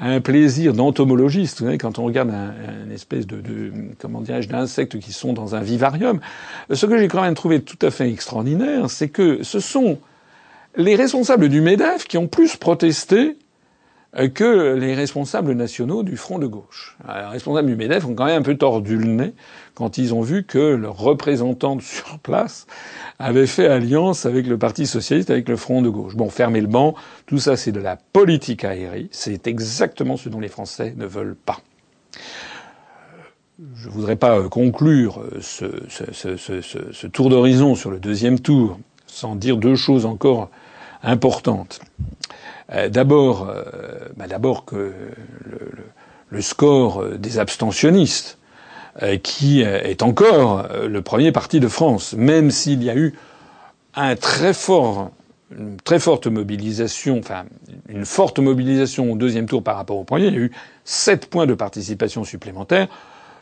[0.00, 1.64] un plaisir d'entomologiste.
[1.78, 6.20] Quand on regarde un, espèce de, de comment dirais-je, d'insectes qui sont dans un vivarium,
[6.72, 9.98] ce que j'ai quand même trouvé tout à fait extraordinaire, c'est que ce sont
[10.76, 13.36] les responsables du MEDEF qui ont plus protesté
[14.34, 16.96] que les responsables nationaux du Front de gauche.
[17.06, 19.34] les responsables du MEDEF ont quand même un peu tordu le nez
[19.74, 22.66] quand ils ont vu que leur représentante sur place
[23.18, 26.16] avait fait alliance avec le Parti socialiste, avec le Front de gauche.
[26.16, 26.94] Bon, fermez le banc,
[27.26, 31.36] tout ça c'est de la politique aérienne, c'est exactement ce dont les Français ne veulent
[31.36, 31.58] pas.
[33.74, 39.56] Je voudrais pas euh, conclure euh, ce tour d'horizon sur le deuxième tour sans dire
[39.56, 40.48] deux choses encore
[41.02, 41.80] importantes.
[42.72, 43.62] Euh, d'abord, euh,
[44.16, 44.92] bah d'abord que
[46.30, 48.38] le, score des abstentionnistes,
[49.02, 53.14] euh, qui est encore le premier parti de France, même s'il y a eu
[53.94, 55.10] un très fort,
[55.56, 57.44] une très forte mobilisation, enfin
[57.88, 60.52] une forte mobilisation au deuxième tour par rapport au premier, il y a eu
[60.84, 62.88] sept points de participation supplémentaires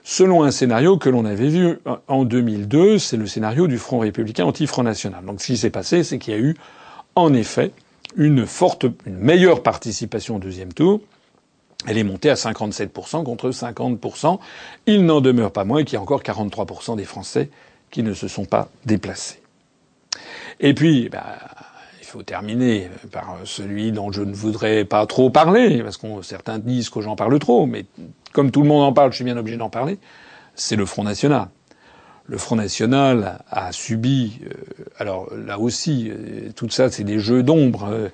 [0.04, 4.44] selon un scénario que l'on avait vu en 2002, c'est le scénario du Front républicain
[4.44, 5.24] anti-Front national.
[5.24, 6.54] Donc ce qui s'est passé, c'est qu'il y a eu
[7.16, 7.72] en effet
[8.16, 11.00] une forte, une meilleure participation au deuxième tour.
[11.87, 14.38] Elle est montée à 57% contre 50%.
[14.87, 17.50] Il n'en demeure pas moins qu'il y a encore 43% des Français
[17.90, 19.40] qui ne se sont pas déplacés.
[20.59, 21.37] Et puis, bah,
[22.00, 26.59] il faut terminer par celui dont je ne voudrais pas trop parler, parce que certains
[26.59, 27.85] disent que j'en parle trop, mais
[28.33, 29.98] comme tout le monde en parle, je suis bien obligé d'en parler.
[30.55, 31.48] C'est le Front National
[32.28, 37.42] le Front National a subi, euh, alors là aussi, euh, tout ça c'est des jeux
[37.42, 37.88] d'ombre.
[37.90, 38.08] Euh,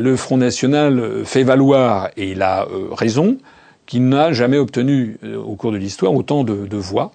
[0.00, 3.38] le Front National fait valoir, et il a raison,
[3.86, 7.12] qu'il n'a jamais obtenu au cours de l'histoire autant de, voix,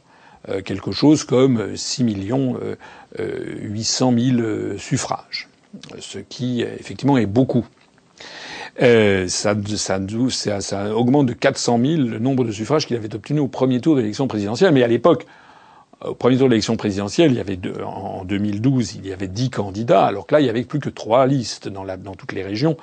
[0.65, 2.60] quelque chose comme 6 millions
[3.17, 5.47] 800 000 suffrages,
[5.99, 7.65] ce qui effectivement est beaucoup.
[8.81, 13.13] Euh, ça, ça, ça, ça, augmente de 400 000 le nombre de suffrages qu'il avait
[13.13, 14.71] obtenu au premier tour de l'élection présidentielle.
[14.71, 15.25] Mais à l'époque,
[16.03, 19.49] au premier tour de l'élection présidentielle, il y avait en 2012, il y avait dix
[19.49, 22.77] candidats, alors que là, il y avait plus que trois listes dans, toutes les régions,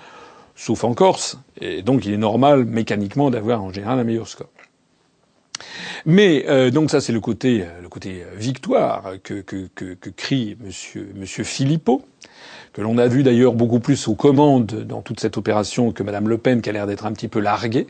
[0.57, 1.39] sauf en Corse.
[1.61, 4.49] Et donc, il est normal mécaniquement d'avoir en général un meilleur score.
[6.07, 7.65] Mais euh, donc ça, c'est le côté,
[8.37, 12.05] victoire que crie Monsieur, Monsieur Philippot,
[12.73, 16.29] que l'on a vu d'ailleurs beaucoup plus aux commandes dans toute cette opération que Madame
[16.29, 17.87] Le Pen, qui a l'air d'être un petit peu larguée.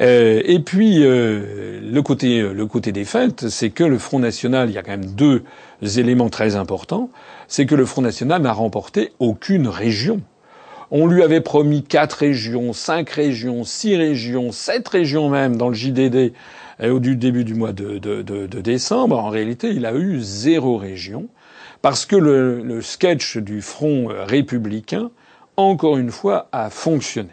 [0.00, 3.04] Euh, et puis euh, le côté le côté des
[3.48, 5.44] c'est que le Front National, il y a quand même deux
[5.98, 7.10] éléments très importants,
[7.48, 10.20] c'est que le Front National n'a remporté aucune région.
[10.90, 15.74] On lui avait promis quatre régions, cinq régions, six régions, sept régions même dans le
[15.74, 16.32] JDD
[16.80, 17.98] euh, au début du mois de,
[18.60, 19.18] décembre.
[19.18, 21.28] En réalité, il a eu zéro région
[21.82, 25.10] parce que le sketch du Front républicain,
[25.56, 27.30] encore une fois, a fonctionné.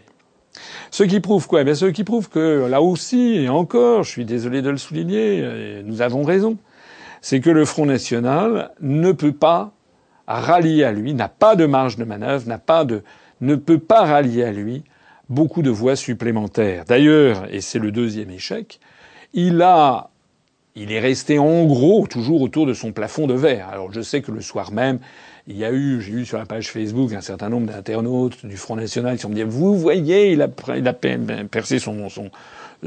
[0.92, 1.62] Ce qui prouve quoi?
[1.62, 5.82] Eh Ce qui prouve que là aussi, et encore, je suis désolé de le souligner,
[5.86, 6.58] nous avons raison,
[7.22, 9.72] c'est que le Front National ne peut pas
[10.28, 13.04] rallier à lui, n'a pas de marge de manœuvre, n'a pas de,
[13.42, 14.84] ne peut pas rallier à lui
[15.30, 16.84] beaucoup de voix supplémentaires.
[16.86, 18.80] D'ailleurs, et c'est le deuxième échec,
[19.34, 20.10] il a,
[20.76, 23.70] il est resté en gros toujours autour de son plafond de verre.
[23.70, 25.00] Alors je sais que le soir même,
[25.48, 28.58] il y a eu, j'ai eu sur la page Facebook un certain nombre d'internautes du
[28.58, 32.30] Front National qui ont dit vous voyez, il a, a percé son, son,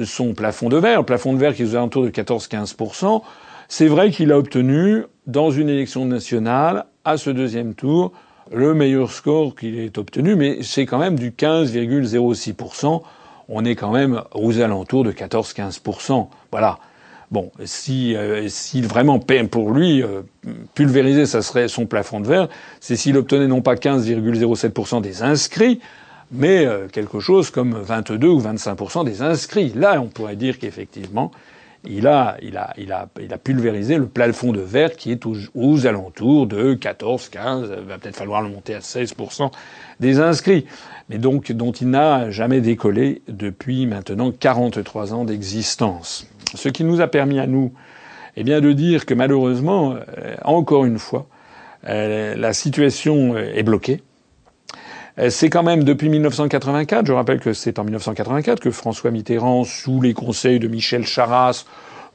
[0.04, 3.22] son plafond de verre, le plafond de verre qui est aux alentours de 14-15%.
[3.68, 8.12] C'est vrai qu'il a obtenu, dans une élection nationale, à ce deuxième tour,
[8.52, 13.02] le meilleur score qu'il ait obtenu, mais c'est quand même du 15,06%.
[13.48, 16.28] On est quand même aux alentours de 14-15%.
[16.50, 16.78] Voilà.
[17.34, 20.22] Bon, si, euh, s'il vraiment pour lui euh,
[20.76, 25.80] pulvériser, ça serait son plafond de verre, c'est s'il obtenait non pas 15,07% des inscrits,
[26.30, 29.72] mais euh, quelque chose comme 22 ou 25% des inscrits.
[29.74, 31.32] Là, on pourrait dire qu'effectivement,
[31.84, 35.26] il a, il a, il a, il a pulvérisé le plafond de verre qui est
[35.26, 39.50] aux, aux alentours de 14, 15, va peut-être falloir le monter à 16%
[39.98, 40.66] des inscrits,
[41.08, 46.28] mais donc dont il n'a jamais décollé depuis maintenant 43 ans d'existence.
[46.54, 47.72] Ce qui nous a permis à nous,
[48.36, 51.26] eh bien, de dire que malheureusement, euh, encore une fois,
[51.88, 54.02] euh, la situation est bloquée.
[55.18, 59.64] Euh, c'est quand même depuis 1984, je rappelle que c'est en 1984 que François Mitterrand,
[59.64, 61.64] sous les conseils de Michel Charras,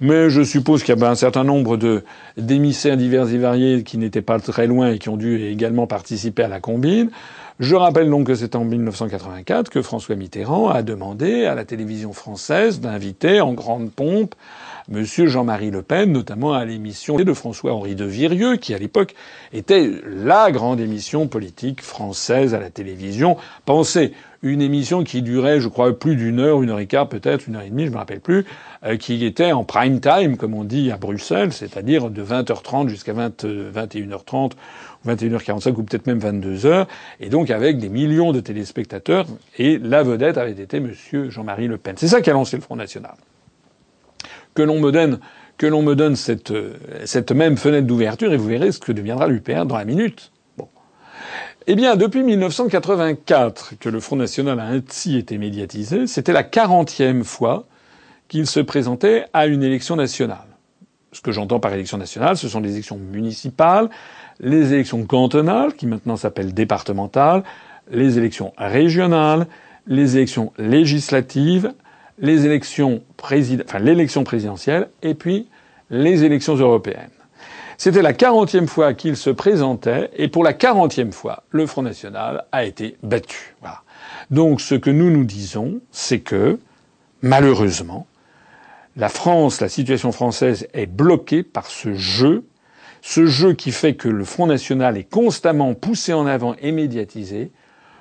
[0.01, 2.03] mais je suppose qu'il y avait un certain nombre de
[2.37, 6.43] d'émissaires divers et variés qui n'étaient pas très loin et qui ont dû également participer
[6.43, 7.09] à la combine.
[7.59, 12.13] Je rappelle donc que c'est en 1984 que François Mitterrand a demandé à la télévision
[12.13, 14.33] française d'inviter en grande pompe
[14.89, 19.13] Monsieur Jean-Marie Le Pen, notamment à l'émission de François-Henri de Virieux, qui à l'époque
[19.53, 23.37] était la grande émission politique française à la télévision.
[23.65, 27.47] Pensez, une émission qui durait, je crois, plus d'une heure, une heure et quart peut-être,
[27.47, 28.45] une heure et demie, je me rappelle plus,
[28.83, 33.13] euh, qui était en prime time, comme on dit à Bruxelles, c'est-à-dire de 20h30 jusqu'à
[33.13, 34.53] 20, 21h30
[35.07, 36.87] 21h45 ou peut-être même 22h,
[37.19, 41.77] et donc avec des millions de téléspectateurs, et la vedette avait été Monsieur Jean-Marie Le
[41.77, 41.95] Pen.
[41.97, 43.13] C'est ça qui a lancé le Front National.
[44.53, 45.19] Que l'on me donne,
[45.57, 46.53] que l'on me donne cette,
[47.05, 50.31] cette même fenêtre d'ouverture, et vous verrez ce que deviendra l'UPR dans la minute.
[50.57, 50.67] Bon.
[51.67, 57.23] Eh bien, depuis 1984 que le Front National a ainsi été médiatisé, c'était la quarantième
[57.23, 57.65] fois
[58.29, 60.37] qu'il se présentait à une élection nationale.
[61.11, 63.89] Ce que j'entends par élection nationale, ce sont les élections municipales,
[64.39, 67.43] les élections cantonales, qui maintenant s'appellent départementales,
[67.91, 69.47] les élections régionales,
[69.87, 71.73] les élections législatives,
[72.19, 75.47] les élections enfin, l'élection présidentielle et puis
[75.89, 77.09] les élections européennes.
[77.77, 82.45] C'était la quarantième fois qu'il se présentait et pour la quarantième fois, le Front National
[82.51, 83.55] a été battu.
[83.61, 83.83] Voilà.
[84.31, 86.59] Donc ce que nous nous disons, c'est que,
[87.21, 88.05] malheureusement,
[88.97, 92.43] la France, la situation française est bloquée par ce jeu
[93.01, 97.51] ce jeu qui fait que le Front National est constamment poussé en avant et médiatisé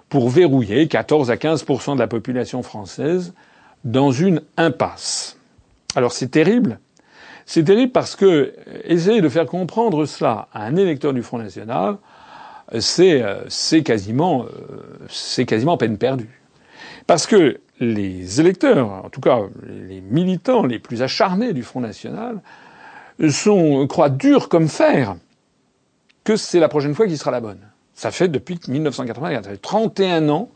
[0.08, 3.34] pour verrouiller 14 à 15% de la population française
[3.84, 5.36] dans une impasse.
[5.94, 6.78] Alors c'est terrible.
[7.46, 8.52] C'est terrible parce que euh,
[8.84, 11.96] essayer de faire comprendre cela à un électeur du Front National,
[12.78, 14.48] c'est euh, c'est quasiment euh,
[15.08, 16.42] c'est quasiment peine perdue.
[17.06, 22.42] Parce que les électeurs, en tout cas les militants les plus acharnés du Front National,
[23.30, 25.16] sont, croient dur comme fer
[26.24, 27.60] que c'est la prochaine fois qui sera la bonne.
[27.94, 30.50] Ça fait depuis 1984, ça fait 31 ans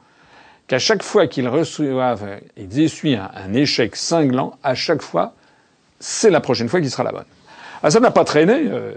[0.67, 5.35] qu'à chaque fois qu'ils reçoivent, ils essuient un, échec cinglant, à chaque fois,
[5.99, 7.25] c'est la prochaine fois qui sera la bonne.
[7.83, 8.69] Ah, ça n'a pas traîné.
[8.69, 8.95] Euh,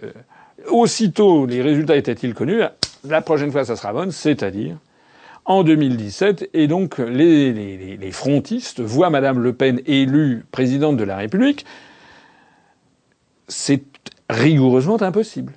[0.69, 2.61] aussitôt les résultats étaient-ils connus,
[3.03, 4.77] la prochaine fois ça sera bonne, c'est-à-dire
[5.45, 11.03] en 2017, et donc les, les, les, frontistes voient Madame Le Pen élue présidente de
[11.03, 11.65] la République,
[13.47, 13.83] c'est
[14.27, 15.53] rigoureusement impossible.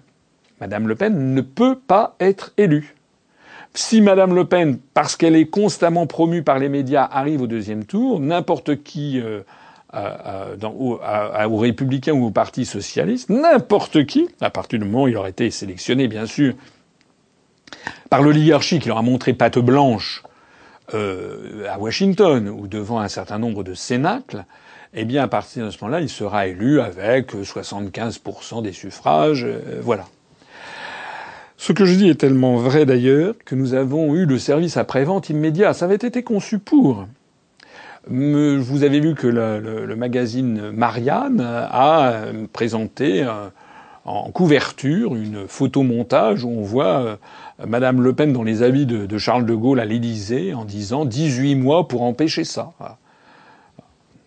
[0.61, 2.95] Madame Le Pen ne peut pas être élue.
[3.81, 7.85] Si Madame Le Pen, parce qu'elle est constamment promue par les médias, arrive au deuxième
[7.85, 9.43] tour, n'importe qui euh,
[9.95, 15.09] euh, dans, aux Républicains ou au Parti socialiste, n'importe qui, à partir du moment où
[15.09, 16.55] il aurait été sélectionné, bien sûr,
[18.11, 20.25] par l'oligarchie qui leur a montré patte blanche
[20.93, 24.45] euh, à Washington ou devant un certain nombre de cénacles,
[24.93, 29.45] eh bien, à partir de ce moment-là, il sera élu avec 75% des suffrages.
[29.45, 30.07] Euh, voilà.
[31.61, 35.29] Ce que je dis est tellement vrai d'ailleurs que nous avons eu le service après-vente
[35.29, 35.75] immédiat.
[35.75, 37.09] Ça avait été conçu pour.
[38.07, 43.49] Vous avez vu que le, magazine Marianne a présenté euh,
[44.05, 47.17] en couverture une photomontage où on voit euh,
[47.67, 51.57] Madame Le Pen dans les habits de, Charles de Gaulle à l'Élysée en disant 18
[51.57, 52.73] mois pour empêcher ça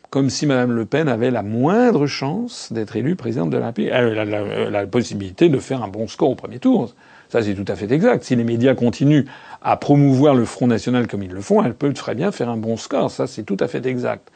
[0.09, 3.93] comme si Mme Le Pen avait la moindre chance d'être élue présidente de la République.
[3.93, 6.93] La, possibilité de faire un bon score au premier tour.
[7.31, 8.25] Ça, c'est tout à fait exact.
[8.25, 9.23] Si les médias continuent
[9.61, 12.57] à promouvoir le Front National comme ils le font, elle peut très bien faire un
[12.57, 13.09] bon score.
[13.09, 14.29] Ça, c'est tout à fait exact.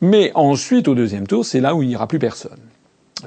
[0.00, 2.58] Mais ensuite, au deuxième tour, c'est là où il n'y aura plus personne.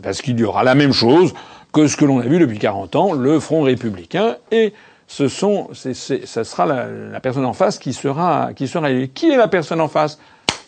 [0.02, 1.36] Parce qu'il y aura la même chose
[1.72, 4.74] que ce que l'on a vu depuis 40 ans, le Front républicain, et
[5.06, 9.10] ce sera la, personne en face qui sera, qui sera élue.
[9.10, 10.18] Qui est la personne en face?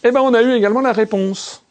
[0.03, 1.63] Eh ben, on a eu également la réponse.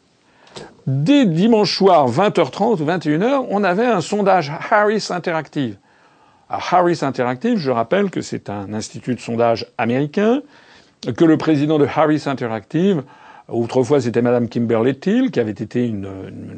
[0.87, 5.77] Dès dimanche soir, 20h30 ou 21h, on avait un sondage Harris Interactive.
[6.49, 10.41] Harris Interactive, je rappelle que c'est un institut de sondage américain,
[11.17, 13.03] que le président de Harris Interactive,
[13.47, 16.07] autrefois c'était Madame Kimberly Till, qui avait été une,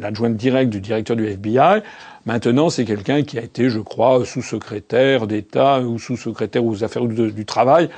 [0.03, 1.81] adjointe directe du directeur du FBI.
[2.25, 7.45] Maintenant, c'est quelqu'un qui a été, je crois, sous-secrétaire d'État ou sous-secrétaire aux affaires du
[7.45, 7.89] travail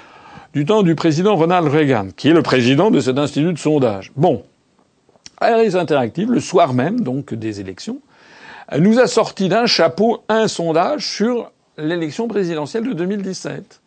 [0.53, 4.11] du temps du président Ronald Reagan, qui est le président de cet institut de sondage.
[4.15, 4.43] Bon.
[5.41, 7.99] Harris Interactive, le soir même, donc, des élections,
[8.77, 13.81] nous a sorti d'un chapeau un sondage sur l'élection présidentielle de 2017.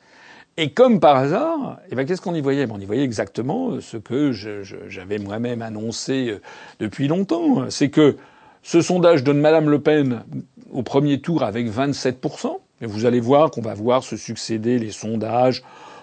[0.58, 2.66] Et comme par hasard, eh ben, qu'est-ce qu'on y voyait?
[2.70, 6.40] On y voyait exactement ce que j'avais moi-même annoncé euh,
[6.78, 7.70] depuis longtemps.
[7.70, 8.16] C'est que
[8.62, 10.22] ce sondage donne Madame Le Pen
[10.70, 12.58] au premier tour avec 27%.
[12.82, 15.62] Et vous allez voir qu'on va voir se succéder les sondages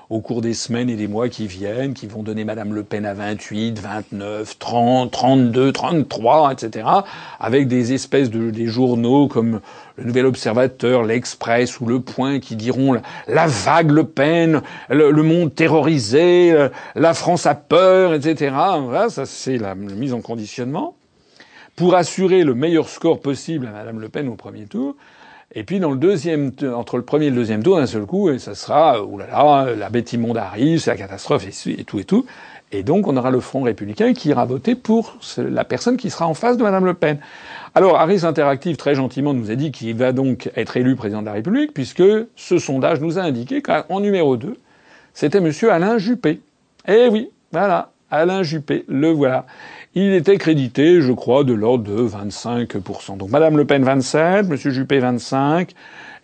[0.09, 3.05] au cours des semaines et des mois qui viennent, qui vont donner Madame Le Pen
[3.05, 6.87] à 28, 29, 30, 32, 33, etc.,
[7.39, 9.61] avec des espèces de des journaux comme
[9.97, 15.53] le Nouvel Observateur, l'Express ou Le Point qui diront la, vague Le Pen, le, monde
[15.53, 18.55] terrorisé, euh, la France a peur, etc.
[18.81, 20.95] Voilà, ça c'est la mise en conditionnement.
[21.75, 24.95] pour assurer le meilleur score possible à Madame Le Pen au premier tour.
[25.55, 28.37] Et puis dans le deuxième, entre le premier et le deuxième tour, d'un seul coup,
[28.37, 32.25] ça sera, oulala, la bête immonde arrive, c'est la catastrophe et, tout et tout.
[32.71, 36.27] Et donc on aura le Front républicain qui ira voter pour la personne qui sera
[36.27, 37.17] en face de Madame Le Pen.
[37.73, 41.25] Alors Harris Interactive très gentiment nous a dit qu'il va donc être élu président de
[41.25, 42.03] la République puisque
[42.35, 44.55] ce sondage nous a indiqué qu'en numéro 2,
[45.15, 46.41] c'était Monsieur Alain Juppé.
[46.87, 49.47] Eh oui, voilà, Alain Juppé, le voilà.
[49.95, 53.17] Il était crédité, je crois, de l'ordre de 25%.
[53.17, 55.73] Donc Madame Le Pen 27, Monsieur Juppé 25,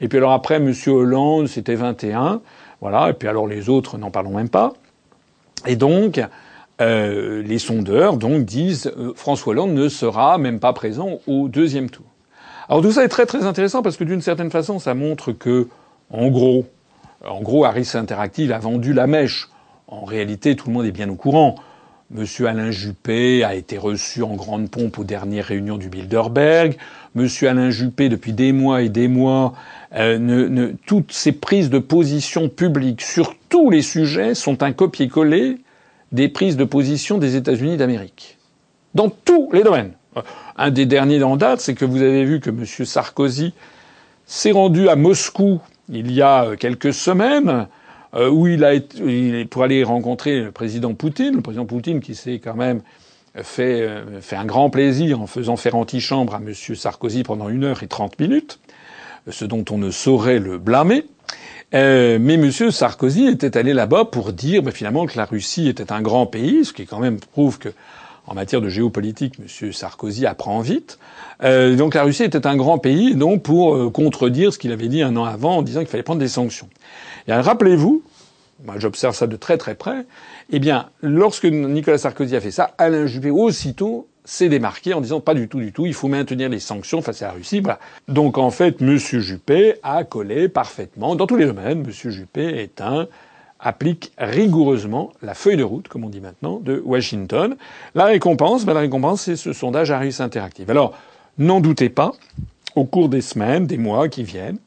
[0.02, 2.42] et puis alors après Monsieur Hollande c'était 21,
[2.80, 4.74] voilà, et puis alors les autres n'en parlons même pas.
[5.66, 6.22] Et donc
[6.80, 11.90] euh, les sondeurs donc disent euh, François Hollande ne sera même pas présent au deuxième
[11.90, 12.06] tour.
[12.70, 15.70] Alors tout ça est très très intéressant parce que d'une certaine façon ça montre que
[16.12, 16.66] en gros,
[17.28, 19.50] en gros Harris Interactive a vendu la mèche.
[19.88, 21.56] En réalité, tout le monde est bien au courant.
[22.12, 26.78] Monsieur Alain Juppé a été reçu en grande pompe aux dernières réunions du Bilderberg.
[27.16, 29.54] Monsieur Alain Juppé, depuis des mois et des mois,
[29.96, 35.58] euh, toutes ses prises de position publiques sur tous les sujets sont un copier-coller
[36.12, 38.38] des prises de position des États-Unis d'Amérique.
[38.94, 39.94] Dans tous les domaines.
[40.58, 43.54] Un des derniers en date, c'est que vous avez vu que Monsieur Sarkozy
[44.28, 47.68] s'est rendu à Moscou il y a quelques semaines
[48.16, 48.74] euh, où il a
[49.50, 52.82] pour aller rencontrer le président Poutine, le président Poutine qui s'est quand même
[53.44, 56.54] fait, euh, fait un grand plaisir en faisant faire antichambre à M.
[56.54, 58.60] Sarkozy pendant une heure et trente minutes,
[59.30, 61.06] ce dont on ne saurait le blâmer.
[61.74, 62.52] Euh, mais M.
[62.52, 66.64] Sarkozy était allé là-bas pour dire ben, finalement que la Russie était un grand pays,
[66.64, 67.70] ce qui quand même prouve que
[68.28, 69.72] en matière de géopolitique, M.
[69.72, 70.98] Sarkozy apprend vite.
[71.44, 74.88] Euh, donc la Russie était un grand pays, donc pour euh, contredire ce qu'il avait
[74.88, 76.70] dit un an avant en disant qu'il fallait prendre des sanctions.
[77.28, 78.04] Et rappelez-vous,
[78.66, 80.06] moi j'observe ça de très très près,
[80.52, 85.20] eh bien, lorsque Nicolas Sarkozy a fait ça, Alain Juppé aussitôt s'est démarqué en disant
[85.20, 87.60] pas du tout, du tout, il faut maintenir les sanctions face à la Russie.
[87.60, 87.80] Voilà.
[88.08, 88.98] Donc en fait, M.
[88.98, 91.84] Juppé a collé parfaitement dans tous les domaines.
[91.86, 91.92] M.
[91.92, 93.08] Juppé est un
[93.66, 97.58] applique rigoureusement la feuille de route, comme on dit maintenant, de Washington.
[97.96, 100.70] La récompense, ben la récompense, c'est ce sondage Harris Interactive.
[100.70, 100.94] Alors,
[101.40, 102.14] n'en doutez pas,
[102.76, 104.60] au cours des semaines, des mois qui viennent,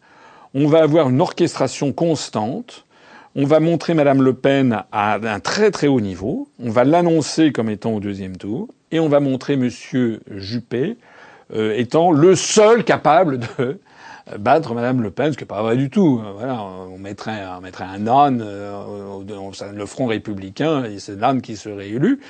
[0.52, 2.84] on va avoir une orchestration constante.
[3.36, 6.48] On va montrer Madame Le Pen à un très très haut niveau.
[6.58, 8.66] On va l'annoncer comme étant au deuxième tour.
[8.90, 10.96] Et on va montrer Monsieur Juppé
[11.54, 13.78] euh, étant le seul capable de
[14.38, 16.20] battre Madame Le Pen, ce qui n'est pas vrai du tout.
[16.36, 19.22] Voilà, on mettrait, on mettrait un âne, euh,
[19.72, 22.20] le Front républicain, et c'est l'âne qui serait élu,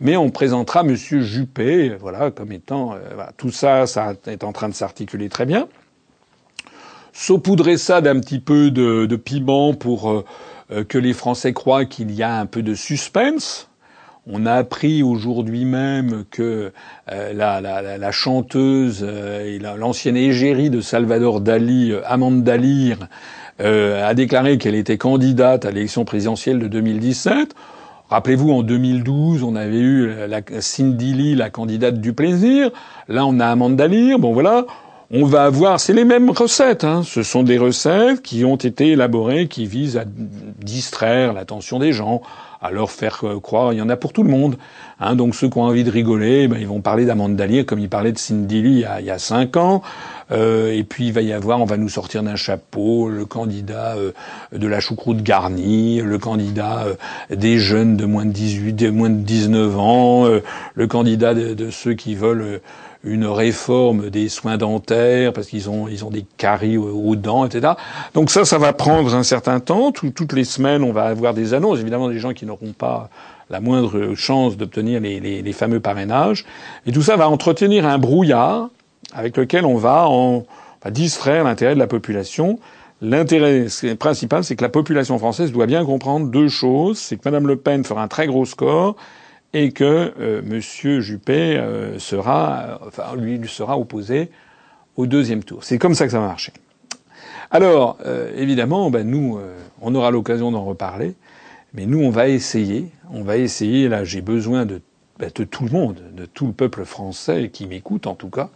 [0.00, 4.52] mais on présentera Monsieur Juppé, voilà, comme étant, euh, voilà, tout ça, ça est en
[4.52, 5.68] train de s'articuler très bien
[7.18, 10.24] saupoudrer ça d'un petit peu de, de piment pour euh,
[10.70, 13.68] euh, que les Français croient qu'il y a un peu de suspense.
[14.30, 16.72] On a appris aujourd'hui même que
[17.10, 22.98] euh, la, chanteuse et l'ancienne égérie de Salvador Dali, Amanda Dalir,
[23.58, 27.54] a déclaré qu'elle était candidate à l'élection présidentielle de 2017.
[28.08, 30.12] Rappelez-vous, en 2012, on avait eu
[30.60, 32.70] Cindy Lee, la candidate du plaisir.
[33.08, 34.18] Là, on a Amanda Dalir.
[34.18, 34.66] Bon, voilà
[35.10, 36.84] on va avoir, c'est les mêmes recettes.
[36.84, 37.02] Hein.
[37.04, 42.20] Ce sont des recettes qui ont été élaborées, qui visent à distraire l'attention des gens,
[42.60, 44.56] à leur faire croire, il y en a pour tout le monde.
[45.00, 45.14] Hein.
[45.14, 48.12] Donc ceux qui ont envie de rigoler, ben, ils vont parler d'Amanda comme ils parlaient
[48.12, 49.82] de Cindy Lee il y a, cinq ans.
[50.30, 53.94] Euh, et puis il va y avoir, on va nous sortir d'un chapeau le candidat
[53.96, 54.12] euh,
[54.52, 56.94] de la choucroute garnie, le candidat euh,
[57.34, 60.26] des jeunes de moins de 18, de moins de 19 ans,
[60.74, 62.60] le candidat de, de, ceux qui veulent
[63.04, 67.74] une réforme des soins dentaires parce qu'ils ont ils ont des caries aux, dents, etc.
[68.14, 69.92] Donc ça, ça va prendre un certain temps.
[69.92, 71.78] toutes les semaines, on va avoir des annonces.
[71.78, 73.08] Évidemment, des gens qui n'auront pas
[73.50, 76.44] la moindre chance d'obtenir les, les, les, fameux parrainages.
[76.86, 78.68] Et tout ça va entretenir un brouillard
[79.14, 80.44] avec lequel on va, en,
[80.90, 82.58] distraire l'intérêt de la population.
[83.00, 83.66] L'intérêt
[83.98, 86.98] principal, c'est que la population française doit bien comprendre deux choses.
[86.98, 88.96] C'est que Madame Le Pen fera un très gros score
[89.54, 90.60] et que euh, M.
[91.00, 94.30] Juppé euh, sera, enfin, lui, sera opposé
[94.96, 95.64] au deuxième tour.
[95.64, 96.52] C'est comme ça que ça va marcher.
[97.50, 99.38] Alors, euh, évidemment, ben, nous,
[99.80, 101.14] on aura l'occasion d'en reparler,
[101.72, 104.82] mais nous, on va essayer, on va essayer, là, j'ai besoin de,
[105.18, 108.50] ben, de tout le monde, de tout le peuple français qui m'écoute en tout cas,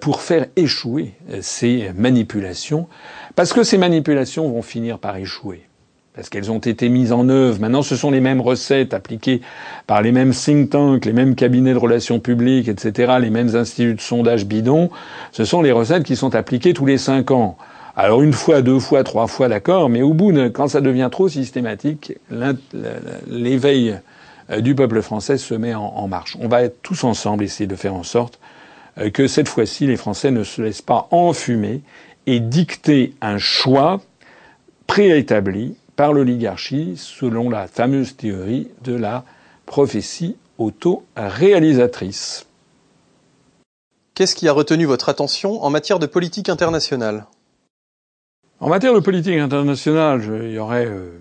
[0.00, 2.86] pour faire échouer ces manipulations,
[3.34, 5.66] parce que ces manipulations vont finir par échouer
[6.14, 7.60] parce qu'elles ont été mises en œuvre.
[7.60, 9.40] Maintenant, ce sont les mêmes recettes appliquées
[9.86, 13.94] par les mêmes think tanks, les mêmes cabinets de relations publiques, etc., les mêmes instituts
[13.94, 14.90] de sondage bidons.
[15.32, 17.56] Ce sont les recettes qui sont appliquées tous les cinq ans.
[17.96, 21.28] Alors une fois, deux fois, trois fois, d'accord, mais au bout, quand ça devient trop
[21.28, 22.14] systématique,
[23.26, 23.98] l'éveil
[24.50, 26.36] euh, du peuple français se met en, marche.
[26.40, 28.38] On va tous ensemble essayer de faire en sorte
[28.98, 31.82] euh, que cette fois-ci les Français ne se laissent pas enfumer
[32.26, 34.00] et dicter un choix
[34.86, 39.24] préétabli par l'oligarchie selon la fameuse théorie de la
[39.66, 42.46] prophétie auto-réalisatrice.
[44.14, 47.26] Qu'est-ce qui a retenu votre attention en matière de politique internationale?
[48.60, 51.18] En matière de politique internationale, il y aurait euh,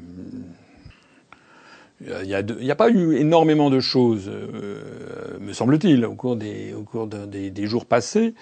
[2.24, 6.84] il n'y a, pas eu énormément de choses, euh, me semble-t-il, au cours, des, au
[6.84, 8.34] cours des, des, jours passés.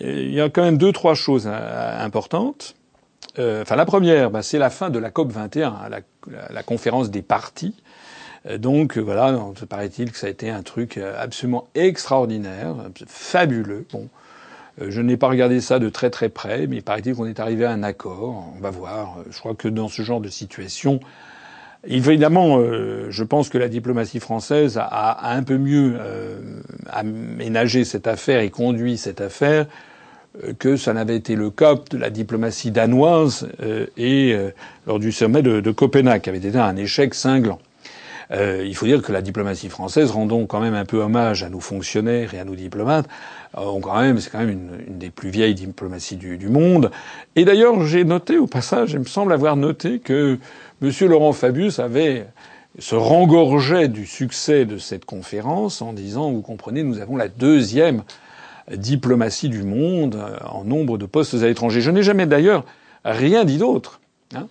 [0.00, 2.74] Il y a quand même deux, trois choses euh, importantes.
[3.38, 6.00] Euh, enfin, la première, bah, c'est la fin de la COP 21, la,
[6.50, 7.74] la, conférence des partis.
[8.46, 12.74] Euh, donc voilà, paraît-il que ça a été un truc absolument extraordinaire,
[13.06, 13.86] fabuleux.
[13.92, 14.08] Bon,
[14.80, 17.64] je n'ai pas regardé ça de très très près, mais il paraît-il qu'on est arrivé
[17.64, 18.52] à un accord.
[18.56, 19.18] On va voir.
[19.30, 21.00] Je crois que dans ce genre de situation,
[21.88, 26.40] Évidemment, euh, je pense que la diplomatie française a, un peu mieux euh,
[26.90, 29.68] aménagé cette affaire et conduit cette affaire euh,
[30.58, 33.48] que ça n'avait été le cas de la diplomatie danoise
[33.96, 34.36] et
[34.86, 37.58] lors du sommet de, de, Copenhague, qui avait été un échec cinglant.
[38.30, 41.60] il faut dire que la diplomatie française, rendons quand même un peu hommage à nos
[41.60, 43.06] fonctionnaires et à nos diplomates,
[43.54, 46.90] quand même, c'est quand même une, une, des plus vieilles diplomaties du, du monde.
[47.34, 50.38] Et d'ailleurs, j'ai noté au passage, il me semble avoir noté que
[50.82, 50.90] M.
[51.08, 52.26] Laurent Fabius avait
[52.78, 58.02] se rengorgeait du succès de cette conférence en disant, vous comprenez, nous avons la deuxième
[58.74, 61.80] diplomatie du monde en nombre de postes à l'étranger.
[61.80, 62.64] Je n'ai jamais d'ailleurs
[63.04, 64.00] rien dit d'autre.
[64.34, 64.48] Hein.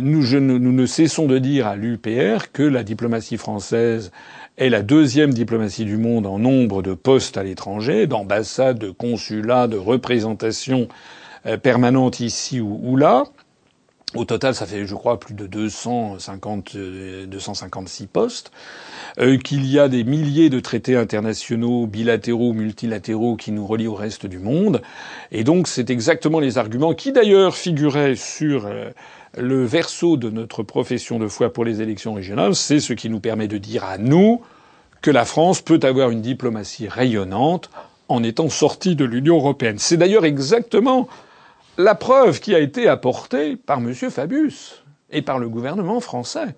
[0.00, 4.12] Nous, nous, ne cessons de dire à l'UPR que la diplomatie française
[4.56, 9.66] est la deuxième diplomatie du monde en nombre de postes à l'étranger, d'ambassades, de consulats,
[9.66, 10.86] de représentations
[11.46, 13.24] euh, permanentes ici ou là.
[14.14, 18.52] Au total, ça fait, je crois, plus de 250, 256 euh, postes.
[19.18, 23.94] Euh, qu'il y a des milliers de traités internationaux, bilatéraux, multilatéraux, qui nous relient au
[23.94, 24.82] reste du monde.
[25.30, 28.90] Et donc, c'est exactement les arguments qui, d'ailleurs, figuraient sur euh,
[29.38, 32.54] le verso de notre profession de foi pour les élections régionales.
[32.54, 34.42] C'est ce qui nous permet de dire à nous
[35.00, 37.70] que la France peut avoir une diplomatie rayonnante
[38.08, 39.78] en étant sortie de l'Union européenne.
[39.78, 41.08] C'est d'ailleurs exactement
[41.78, 43.94] la preuve qui a été apportée par M.
[43.94, 46.54] Fabius et par le gouvernement français,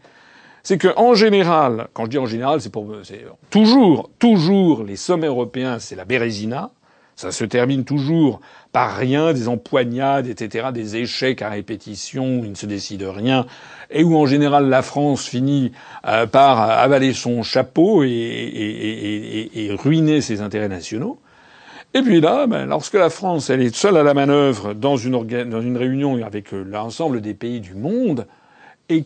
[0.62, 2.90] c'est que en général, quand je dis en général, c'est pour
[3.50, 6.70] toujours, toujours les sommets européens, c'est la bérésina.
[7.16, 8.40] Ça se termine toujours
[8.72, 13.46] par rien, des empoignades, etc., des échecs à répétition il ne se décide rien,
[13.90, 15.70] et où en général la France finit
[16.08, 18.10] euh, par avaler son chapeau et,
[19.54, 21.20] et, ruiner ses intérêts nationaux.
[21.96, 25.14] Et puis là, ben, lorsque la France elle est seule à la manœuvre dans une,
[25.76, 28.26] réunion avec euh, l'ensemble des pays du monde,
[28.88, 29.04] et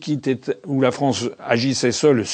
[0.66, 2.24] où la France agissait seule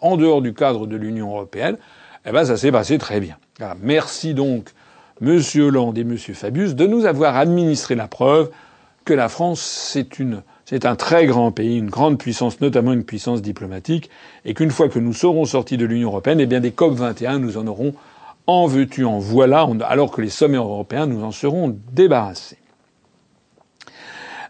[0.00, 1.76] en dehors du cadre de l'Union européenne,
[2.24, 3.36] eh ben ça s'est passé très bien.
[3.82, 4.70] Merci donc
[5.20, 6.16] Monsieur Hollande et M.
[6.16, 8.50] Fabius de nous avoir administré la preuve
[9.04, 13.04] que la France c'est une c'est un très grand pays, une grande puissance, notamment une
[13.04, 14.08] puissance diplomatique,
[14.46, 17.38] et qu'une fois que nous serons sortis de l'Union européenne, eh bien des COP 21,
[17.38, 17.92] nous en aurons
[18.46, 22.58] en veux-tu, en voilà, alors que les sommets européens nous en seront débarrassés.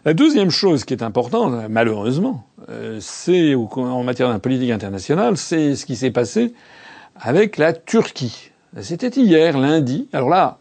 [0.03, 5.75] La deuxième chose qui est importante, malheureusement, euh, c'est en matière de politique internationale, c'est
[5.75, 6.53] ce qui s'est passé
[7.15, 8.51] avec la Turquie.
[8.81, 10.07] C'était hier, lundi.
[10.13, 10.59] Alors là,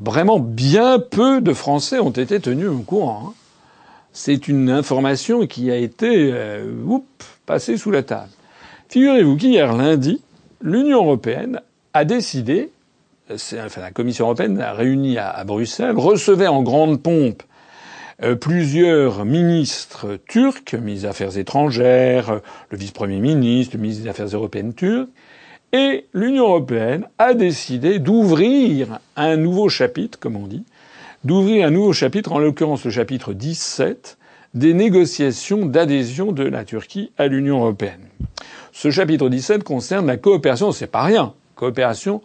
[0.00, 3.24] vraiment bien peu de Français ont été tenus au courant.
[3.26, 3.32] Hein.
[4.12, 6.64] C'est une information qui a été euh,
[7.46, 8.30] passée sous la table.
[8.88, 10.22] Figurez-vous qu'hier lundi,
[10.62, 11.60] l'Union européenne
[11.94, 12.70] a décidé,
[13.30, 17.42] enfin la Commission européenne a réuni à, Bruxelles, recevait en grande pompe
[18.22, 22.40] euh, plusieurs ministres turcs, ministre des Affaires étrangères,
[22.70, 25.08] le vice-premier ministre, le ministre des Affaires européennes turc,
[25.72, 30.64] et l'Union européenne a décidé d'ouvrir un nouveau chapitre, comme on dit,
[31.24, 34.18] d'ouvrir un nouveau chapitre, en l'occurrence le chapitre 17,
[34.54, 38.06] des négociations d'adhésion de la Turquie à l'Union européenne.
[38.72, 41.34] Ce chapitre 17 concerne la coopération, c'est pas rien,
[41.64, 42.20] coopération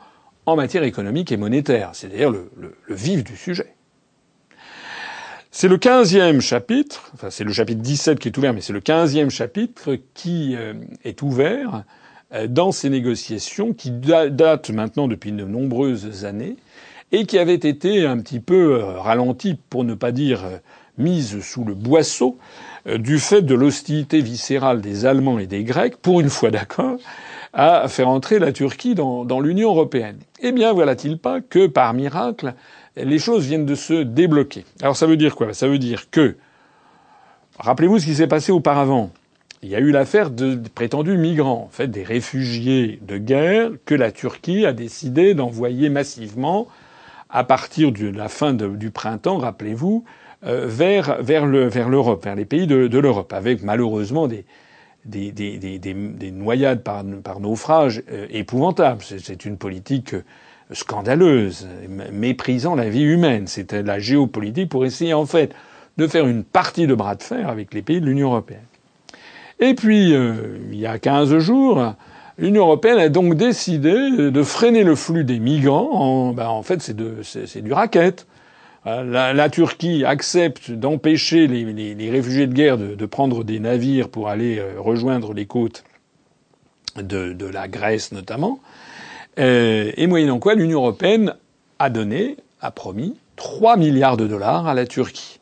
[0.46, 1.92] en matière économique et monétaire.
[1.94, 3.74] C'est d'ailleurs le, vif du sujet.
[5.52, 8.82] C'est le quinzième chapitre, enfin c'est le chapitre 17 qui est ouvert, mais c'est le
[8.82, 10.74] quinzième chapitre qui euh,
[11.06, 11.84] est ouvert
[12.34, 16.58] euh, dans ces négociations qui datent maintenant depuis de nombreuses années
[17.12, 20.42] et qui avaient été un petit peu euh, ralenties, pour ne pas dire
[20.98, 22.38] mises sous le boisseau,
[22.86, 26.98] du fait de l'hostilité viscérale des Allemands et des Grecs, pour une fois d'accord,
[27.54, 30.20] à faire entrer la Turquie dans, l'Union européenne.
[30.41, 32.54] Eh bien, voilà-t-il pas que, par miracle,
[32.95, 34.66] les choses viennent de se débloquer.
[34.82, 35.54] Alors ça veut dire quoi?
[35.54, 36.36] Ça veut dire que,
[37.58, 39.12] rappelez-vous ce qui s'est passé auparavant.
[39.64, 43.95] il y a eu l'affaire de prétendus migrants, en fait des réfugiés de guerre que
[43.95, 46.68] la Turquie a décidé d'envoyer massivement
[47.30, 50.04] à partir de la fin du printemps, rappelez-vous,
[50.45, 54.45] euh, vers vers le vers l'Europe, vers les pays de, de l'Europe, avec malheureusement des
[55.06, 59.02] des, des, des, des noyades par, par naufrage euh, épouvantables.
[59.02, 60.16] C'est une politique
[60.72, 61.68] scandaleuse,
[62.12, 63.47] méprisant la vie humaine.
[63.47, 65.54] C'était la géopolitique pour essayer en fait
[65.97, 68.60] de faire une partie de bras de fer avec les pays de l'Union européenne.
[69.60, 71.93] Et puis, euh, il y a 15 jours,
[72.38, 75.89] l'Union européenne a donc décidé de freiner le flux des migrants.
[75.91, 78.26] En, ben, en fait, c'est du racket.
[78.88, 81.66] Euh, la, la, Turquie accepte d'empêcher les,
[81.96, 85.84] les, réfugiés de guerre de, de, prendre des navires pour aller euh, rejoindre les côtes
[86.96, 88.60] de, la Grèce notamment.
[89.38, 91.36] Euh, et moyennant quoi, l'Union européenne
[91.78, 95.40] a donné, a promis 3 milliards de dollars à la Turquie.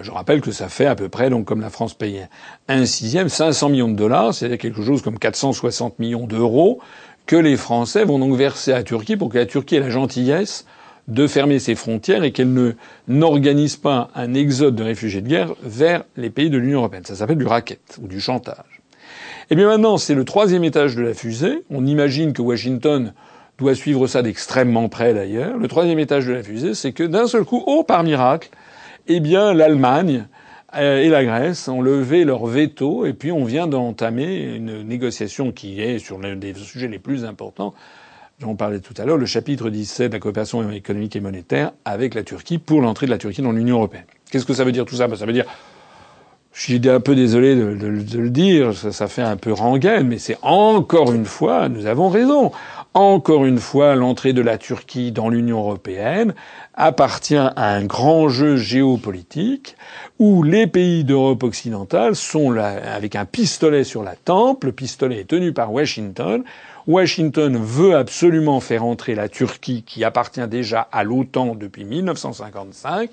[0.00, 2.26] Je rappelle que ça fait à peu près, donc comme la France paye
[2.68, 6.80] un sixième, 500 millions de dollars, c'est-à-dire quelque chose comme 460 millions d'euros
[7.26, 9.90] que les Français vont donc verser à la Turquie pour que la Turquie ait la
[9.90, 10.64] gentillesse
[11.10, 12.72] de fermer ses frontières et qu'elle ne
[13.08, 17.04] n'organise pas un exode de réfugiés de guerre vers les pays de l'Union européenne.
[17.04, 18.80] Ça s'appelle du racket ou du chantage.
[19.50, 21.64] Et eh bien maintenant, c'est le troisième étage de la fusée.
[21.70, 23.12] On imagine que Washington
[23.58, 25.58] doit suivre ça d'extrêmement près d'ailleurs.
[25.58, 28.48] Le troisième étage de la fusée, c'est que d'un seul coup, oh par miracle,
[29.08, 30.26] eh bien l'Allemagne
[30.76, 35.50] euh, et la Grèce ont levé leur veto et puis on vient d'entamer une négociation
[35.50, 37.74] qui est sur l'un des sujets les plus importants
[38.40, 42.14] J'en parlais tout à l'heure, le chapitre 17 de la coopération économique et monétaire avec
[42.14, 44.06] la Turquie pour l'entrée de la Turquie dans l'Union européenne.
[44.30, 45.08] Qu'est-ce que ça veut dire tout ça?
[45.08, 45.44] Ben, Ça veut dire,
[46.54, 50.16] je suis un peu désolé de, le dire, ça, ça, fait un peu rengaine, mais
[50.16, 52.50] c'est encore une fois, nous avons raison.
[52.94, 56.34] Encore une fois, l'entrée de la Turquie dans l'Union européenne
[56.74, 59.76] appartient à un grand jeu géopolitique
[60.18, 64.64] où les pays d'Europe occidentale sont là avec un pistolet sur la tempe.
[64.64, 66.42] Le pistolet est tenu par Washington
[66.86, 73.10] Washington veut absolument faire entrer la Turquie, qui appartient déjà à l'OTAN depuis 1955,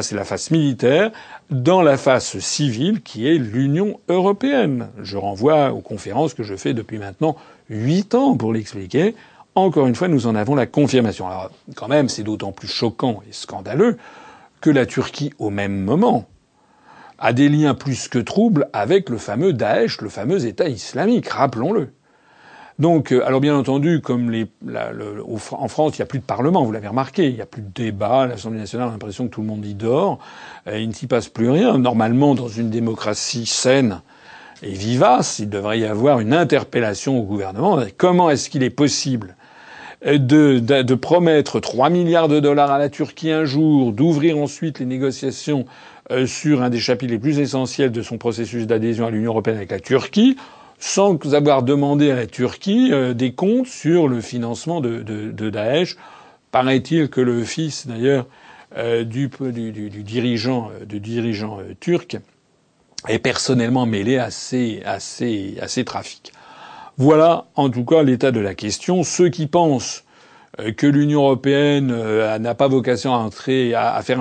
[0.00, 1.10] c'est la face militaire,
[1.50, 4.88] dans la face civile qui est l'Union européenne.
[5.02, 7.36] Je renvoie aux conférences que je fais depuis maintenant
[7.68, 9.14] huit ans pour l'expliquer.
[9.54, 11.26] Encore une fois, nous en avons la confirmation.
[11.26, 13.98] Alors, quand même, c'est d'autant plus choquant et scandaleux
[14.60, 16.26] que la Turquie, au même moment,
[17.18, 21.90] a des liens plus que troubles avec le fameux Daesh, le fameux État islamique, rappelons-le.
[22.78, 24.32] Donc, euh, alors bien entendu, comme
[25.52, 27.62] en France, il n'y a plus de parlement, vous l'avez remarqué, il n'y a plus
[27.62, 28.26] de débat.
[28.26, 30.18] L'Assemblée nationale a l'impression que tout le monde y dort.
[30.68, 31.76] Euh, il ne s'y passe plus rien.
[31.78, 34.00] Normalement, dans une démocratie saine
[34.62, 37.80] et vivace, il devrait y avoir une interpellation au gouvernement.
[37.96, 39.34] Comment est-ce qu'il est possible
[40.04, 44.86] de, de, promettre 3 milliards de dollars à la Turquie un jour, d'ouvrir ensuite les
[44.86, 45.66] négociations
[46.10, 49.56] euh, sur un des chapitres les plus essentiels de son processus d'adhésion à l'Union européenne
[49.56, 50.36] avec la Turquie,
[50.78, 55.50] sans avoir demandé à la Turquie euh, des comptes sur le financement de, de, de
[55.50, 55.96] Daesh.
[56.50, 58.26] Paraît-il que le fils, d'ailleurs,
[58.76, 59.28] euh, du,
[60.02, 62.18] dirigeant, euh, turc
[63.08, 64.82] est personnellement mêlé à ces,
[65.84, 66.32] trafics.
[66.96, 69.02] Voilà, en tout cas, l'état de la question.
[69.04, 70.04] Ceux qui pensent
[70.76, 71.94] que l'Union européenne
[72.38, 73.30] n'a pas vocation à
[74.02, 74.20] faire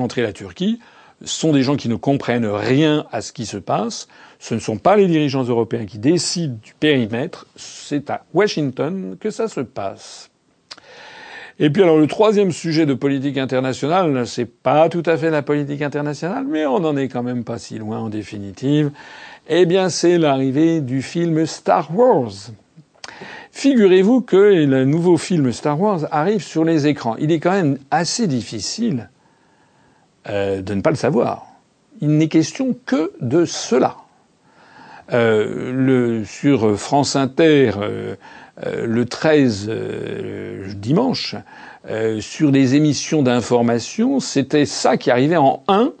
[0.00, 0.78] entrer la Turquie
[1.22, 4.08] sont des gens qui ne comprennent rien à ce qui se passe.
[4.38, 9.30] Ce ne sont pas les dirigeants européens qui décident du périmètre, c'est à Washington que
[9.30, 10.30] ça se passe.
[11.60, 15.42] Et puis alors le troisième sujet de politique internationale, c'est pas tout à fait la
[15.42, 18.90] politique internationale, mais on n'en est quand même pas si loin en définitive.
[19.48, 22.32] Eh bien, c'est l'arrivée du film Star Wars.
[23.52, 27.14] Figurez-vous que le nouveau film Star Wars arrive sur les écrans.
[27.16, 29.10] Il est quand même assez difficile
[30.28, 31.46] euh, de ne pas le savoir.
[32.00, 33.96] Il n'est question que de cela.
[35.12, 38.16] Euh, sur France Inter, euh,
[38.86, 41.36] le 13 euh, dimanche,
[42.20, 45.92] sur des émissions d'information, c'était ça qui arrivait en 1.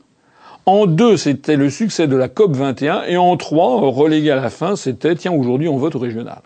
[0.64, 3.02] En 2, c'était le succès de la COP 21.
[3.02, 6.40] Et en 3, relégué à la fin, c'était tiens, aujourd'hui on vote au régional.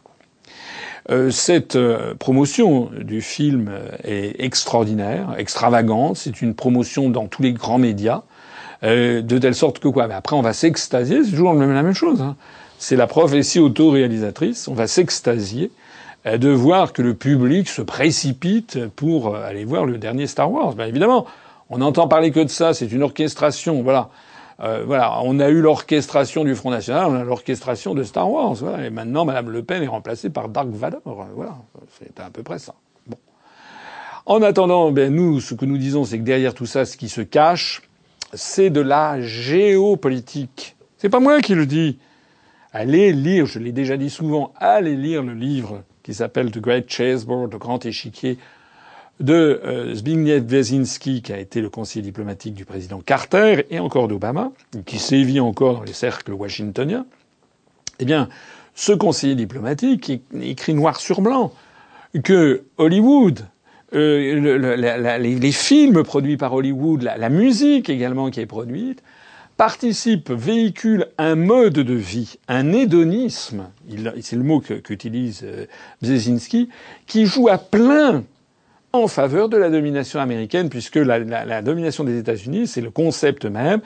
[1.31, 1.79] Cette
[2.19, 3.71] promotion du film
[4.05, 6.17] est extraordinaire, extravagante.
[6.17, 8.23] C'est une promotion dans tous les grands médias.
[8.85, 10.07] Euh, de telle sorte que quoi?
[10.07, 12.21] Mais après, on va s'extasier, c'est toujours la même chose.
[12.23, 12.37] Hein.
[12.79, 15.73] C'est la prophétie autoréalisatrice, on va s'extasier
[16.27, 20.53] euh, de voir que le public se précipite pour euh, aller voir le dernier Star
[20.53, 20.75] Wars.
[20.75, 21.27] Bien évidemment,
[21.71, 24.11] on n'entend parler que de ça, c'est une orchestration, voilà.
[24.61, 28.55] Euh, voilà, on a eu l'orchestration du Front National, on a l'orchestration de Star Wars,
[28.55, 28.87] voilà.
[28.87, 31.01] Et maintenant, Madame Le Pen est remplacée par Dark Vador,
[31.35, 31.57] voilà.
[31.99, 32.75] C'est à peu près ça.
[33.07, 33.19] Bon.
[34.27, 37.09] En attendant, ben nous, ce que nous disons, c'est que derrière tout ça, ce qui
[37.09, 37.83] se cache,
[38.33, 40.77] c'est de la géopolitique.
[40.97, 41.99] C'est pas moi qui le dis.
[42.73, 46.91] Allez lire, je l'ai déjà dit souvent, allez lire le livre qui s'appelle The Great
[46.91, 48.39] Chessboard, le grand échiquier
[49.21, 54.09] de euh, Zbigniew Brzezinski, qui a été le conseiller diplomatique du président Carter et encore
[54.09, 54.53] d'Obama,
[54.87, 57.07] qui sévit encore dans les cercles washingtoniens.
[57.99, 58.29] Eh bien,
[58.75, 61.53] ce conseiller diplomatique écrit noir sur blanc
[62.23, 63.47] que Hollywood,
[63.95, 69.03] euh, les, films produits par Hollywood, la, musique également qui est produite,
[69.57, 73.65] participent, véhiculent un mode de vie, un hédonisme,
[74.21, 75.67] c'est le mot qu'utilise euh,
[76.01, 76.69] Brzezinski,
[77.09, 78.23] qui joue à plein
[79.03, 83.81] en faveur de la domination américaine, puisque la, domination des États-Unis, c'est le concept même,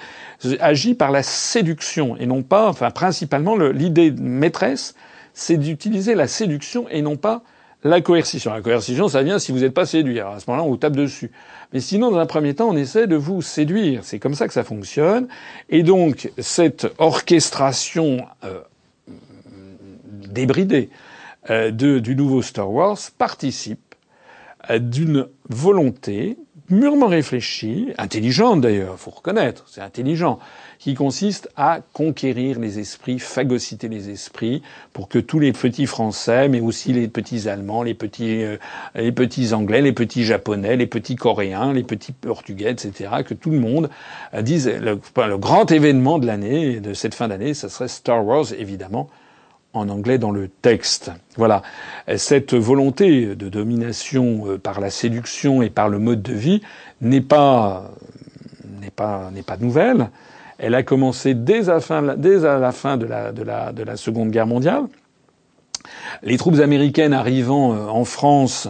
[0.60, 4.94] agit par la séduction et non pas, enfin principalement l'idée maîtresse,
[5.34, 7.42] c'est d'utiliser la séduction et non pas
[7.84, 8.52] la coercition.
[8.52, 10.20] La coercition, ça vient si vous n'êtes pas séduit.
[10.20, 11.30] à ce moment-là, on vous tape dessus.
[11.72, 14.04] Mais sinon, dans un premier temps, on essaie de vous séduire.
[14.04, 15.26] C'est comme ça que ça fonctionne.
[15.68, 18.60] Et donc, cette orchestration euh,
[20.28, 20.90] débridée
[21.50, 23.80] euh, du nouveau Star Wars participe
[24.70, 26.36] d'une volonté
[26.72, 30.38] mûrement réfléchie, intelligente d'ailleurs, faut reconnaître, c'est intelligent,
[30.78, 36.48] qui consiste à conquérir les esprits, phagocyter les esprits, pour que tous les petits Français,
[36.48, 38.56] mais aussi les petits Allemands, les petits, euh,
[38.94, 43.50] les petits Anglais, les petits Japonais, les petits Coréens, les petits Portugais, etc., que tout
[43.50, 43.90] le monde
[44.34, 48.24] euh, dise le, le grand événement de l'année, de cette fin d'année, ce serait Star
[48.24, 49.08] Wars, évidemment,
[49.72, 51.10] en anglais dans le texte.
[51.36, 51.62] Voilà.
[52.16, 56.62] Cette volonté de domination euh, par la séduction et par le mode de vie
[57.00, 57.90] n'est pas,
[58.80, 60.10] n'est pas, n'est pas nouvelle.
[60.58, 63.82] Elle a commencé dès, à, fin, dès à la fin de la, de, la, de
[63.82, 64.84] la Seconde Guerre mondiale.
[66.22, 68.68] Les troupes américaines arrivant euh, en France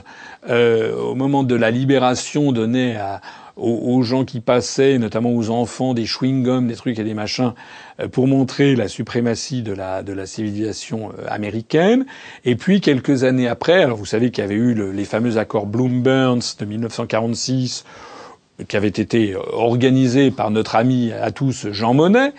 [0.48, 3.20] euh, au moment de la libération donnaient à,
[3.56, 7.52] aux, gens qui passaient, notamment aux enfants, des chewing-gums, des trucs et des machins,
[8.00, 12.06] euh, pour montrer la suprématie de la, de la civilisation euh, américaine.
[12.44, 15.66] Et puis, quelques années après, alors vous savez qu'il y avait eu les fameux accords
[15.66, 17.84] Bloom-Burns de 1946,
[18.68, 22.32] qui avaient été organisés par notre ami à tous Jean Monnet.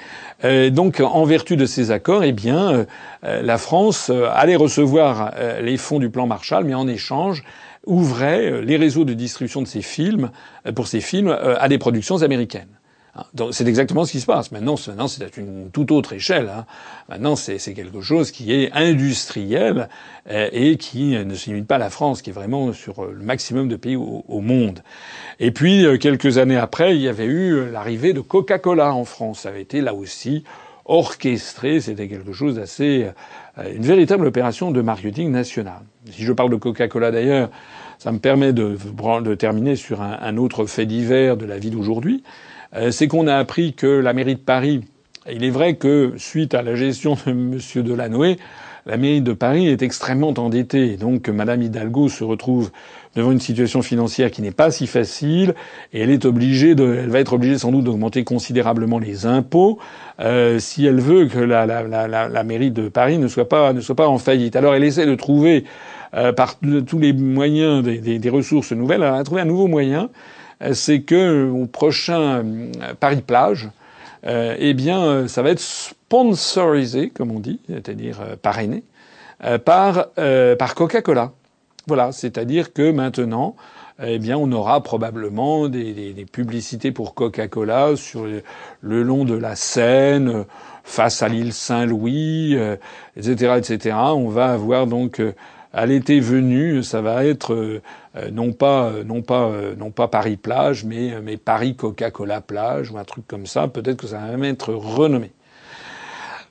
[0.43, 2.85] Euh, donc, en vertu de ces accords, eh bien,
[3.23, 7.43] la France allait recevoir les fonds du plan Marshall, mais en échange,
[7.85, 10.31] ouvrait euh, les réseaux de distribution de ses films,
[10.65, 12.67] euh, pour ses films, euh, à des productions américaines.
[13.15, 14.51] Hein, c'est exactement ce qui se passe.
[14.51, 16.49] Maintenant, maintenant c'est à une toute autre échelle.
[16.49, 16.65] Hein.
[17.09, 19.87] Maintenant, c'est quelque chose qui est industriel
[20.27, 23.67] et qui ne se limite pas à la France, qui est vraiment sur le maximum
[23.67, 24.79] de pays au monde.
[25.39, 29.41] Et puis, quelques années après, il y avait eu l'arrivée de Coca-Cola en France.
[29.41, 30.43] Ça avait été là aussi
[30.85, 31.81] orchestré.
[31.81, 33.11] C'était quelque chose d'assez,
[33.57, 35.81] une véritable opération de marketing national.
[36.09, 37.49] Si je parle de Coca-Cola d'ailleurs,
[37.99, 38.77] ça me permet de,
[39.21, 42.23] de terminer sur un, autre fait divers de la vie d'aujourd'hui.
[42.75, 44.81] Euh, c'est qu'on a appris que la mairie de Paris,
[45.31, 47.59] il est vrai que suite à la gestion de M.
[47.75, 48.37] Delanoë,
[48.85, 50.97] la mairie de Paris est extrêmement endettée.
[50.97, 52.71] Donc Madame Hidalgo se retrouve
[53.15, 55.53] devant une situation financière qui n'est pas si facile
[55.93, 59.79] et elle est obligée de, elle va être obligée sans doute d'augmenter considérablement les impôts
[60.19, 63.73] euh, si elle veut que la, la, la, la, mairie de Paris ne soit pas
[63.73, 64.55] ne soit pas en faillite.
[64.55, 65.65] Alors elle essaie de trouver
[66.15, 70.09] euh, par tous les moyens des, des, ressources nouvelles, elle a trouvé un nouveau moyen,
[70.61, 73.69] euh, c'est que au prochain euh, Paris Plage,
[74.25, 78.85] eh bien, ça va être sponsorisé, comme on dit, c'est-à-dire parrainé,
[79.65, 80.07] par
[80.57, 81.33] par Coca-Cola.
[81.87, 83.55] Voilà, c'est-à-dire que maintenant,
[84.01, 88.25] eh bien, on aura probablement des, des, publicités pour Coca-Cola sur
[88.81, 90.45] le, long de la Seine,
[90.83, 92.57] face à l'île Saint-Louis,
[93.17, 93.97] etc., etc.
[94.15, 95.21] On va avoir donc
[95.73, 97.81] à l'été venu, ça va être euh,
[98.31, 103.03] non pas non pas non pas Paris plage, mais mais Paris Coca-Cola plage ou un
[103.03, 103.67] truc comme ça.
[103.67, 105.31] Peut-être que ça va même être renommé.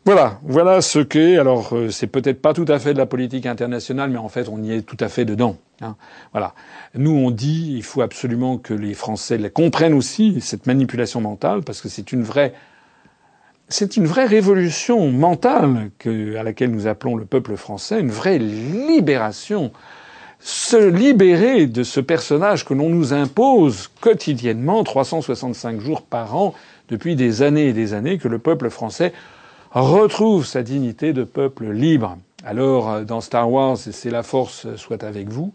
[0.05, 1.36] Voilà, voilà ce qu'est.
[1.36, 4.48] Alors, euh, c'est peut-être pas tout à fait de la politique internationale, mais en fait,
[4.48, 5.59] on y est tout à fait dedans.
[5.80, 5.94] Hein.
[6.32, 6.55] Voilà.
[6.96, 11.80] Nous, on dit, il faut absolument que les Français comprennent aussi cette manipulation mentale, parce
[11.80, 12.53] que c'est une vraie
[13.68, 18.38] c'est une vraie révolution mentale que, à laquelle nous appelons le peuple français, une vraie
[18.38, 19.72] libération.
[20.40, 26.55] Se libérer de ce personnage que l'on nous impose quotidiennement, 365 jours par an,
[26.90, 29.14] depuis des années et des années, que le peuple français
[29.81, 32.18] retrouve sa dignité de peuple libre.
[32.45, 35.55] Alors, dans Star Wars, c'est la force soit avec vous,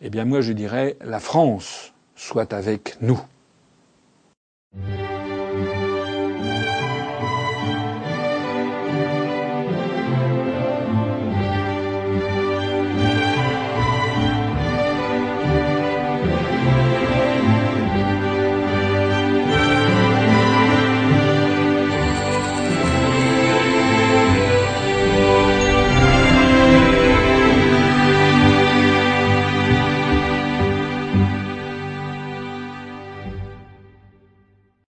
[0.00, 3.20] eh bien moi je dirais la France soit avec nous.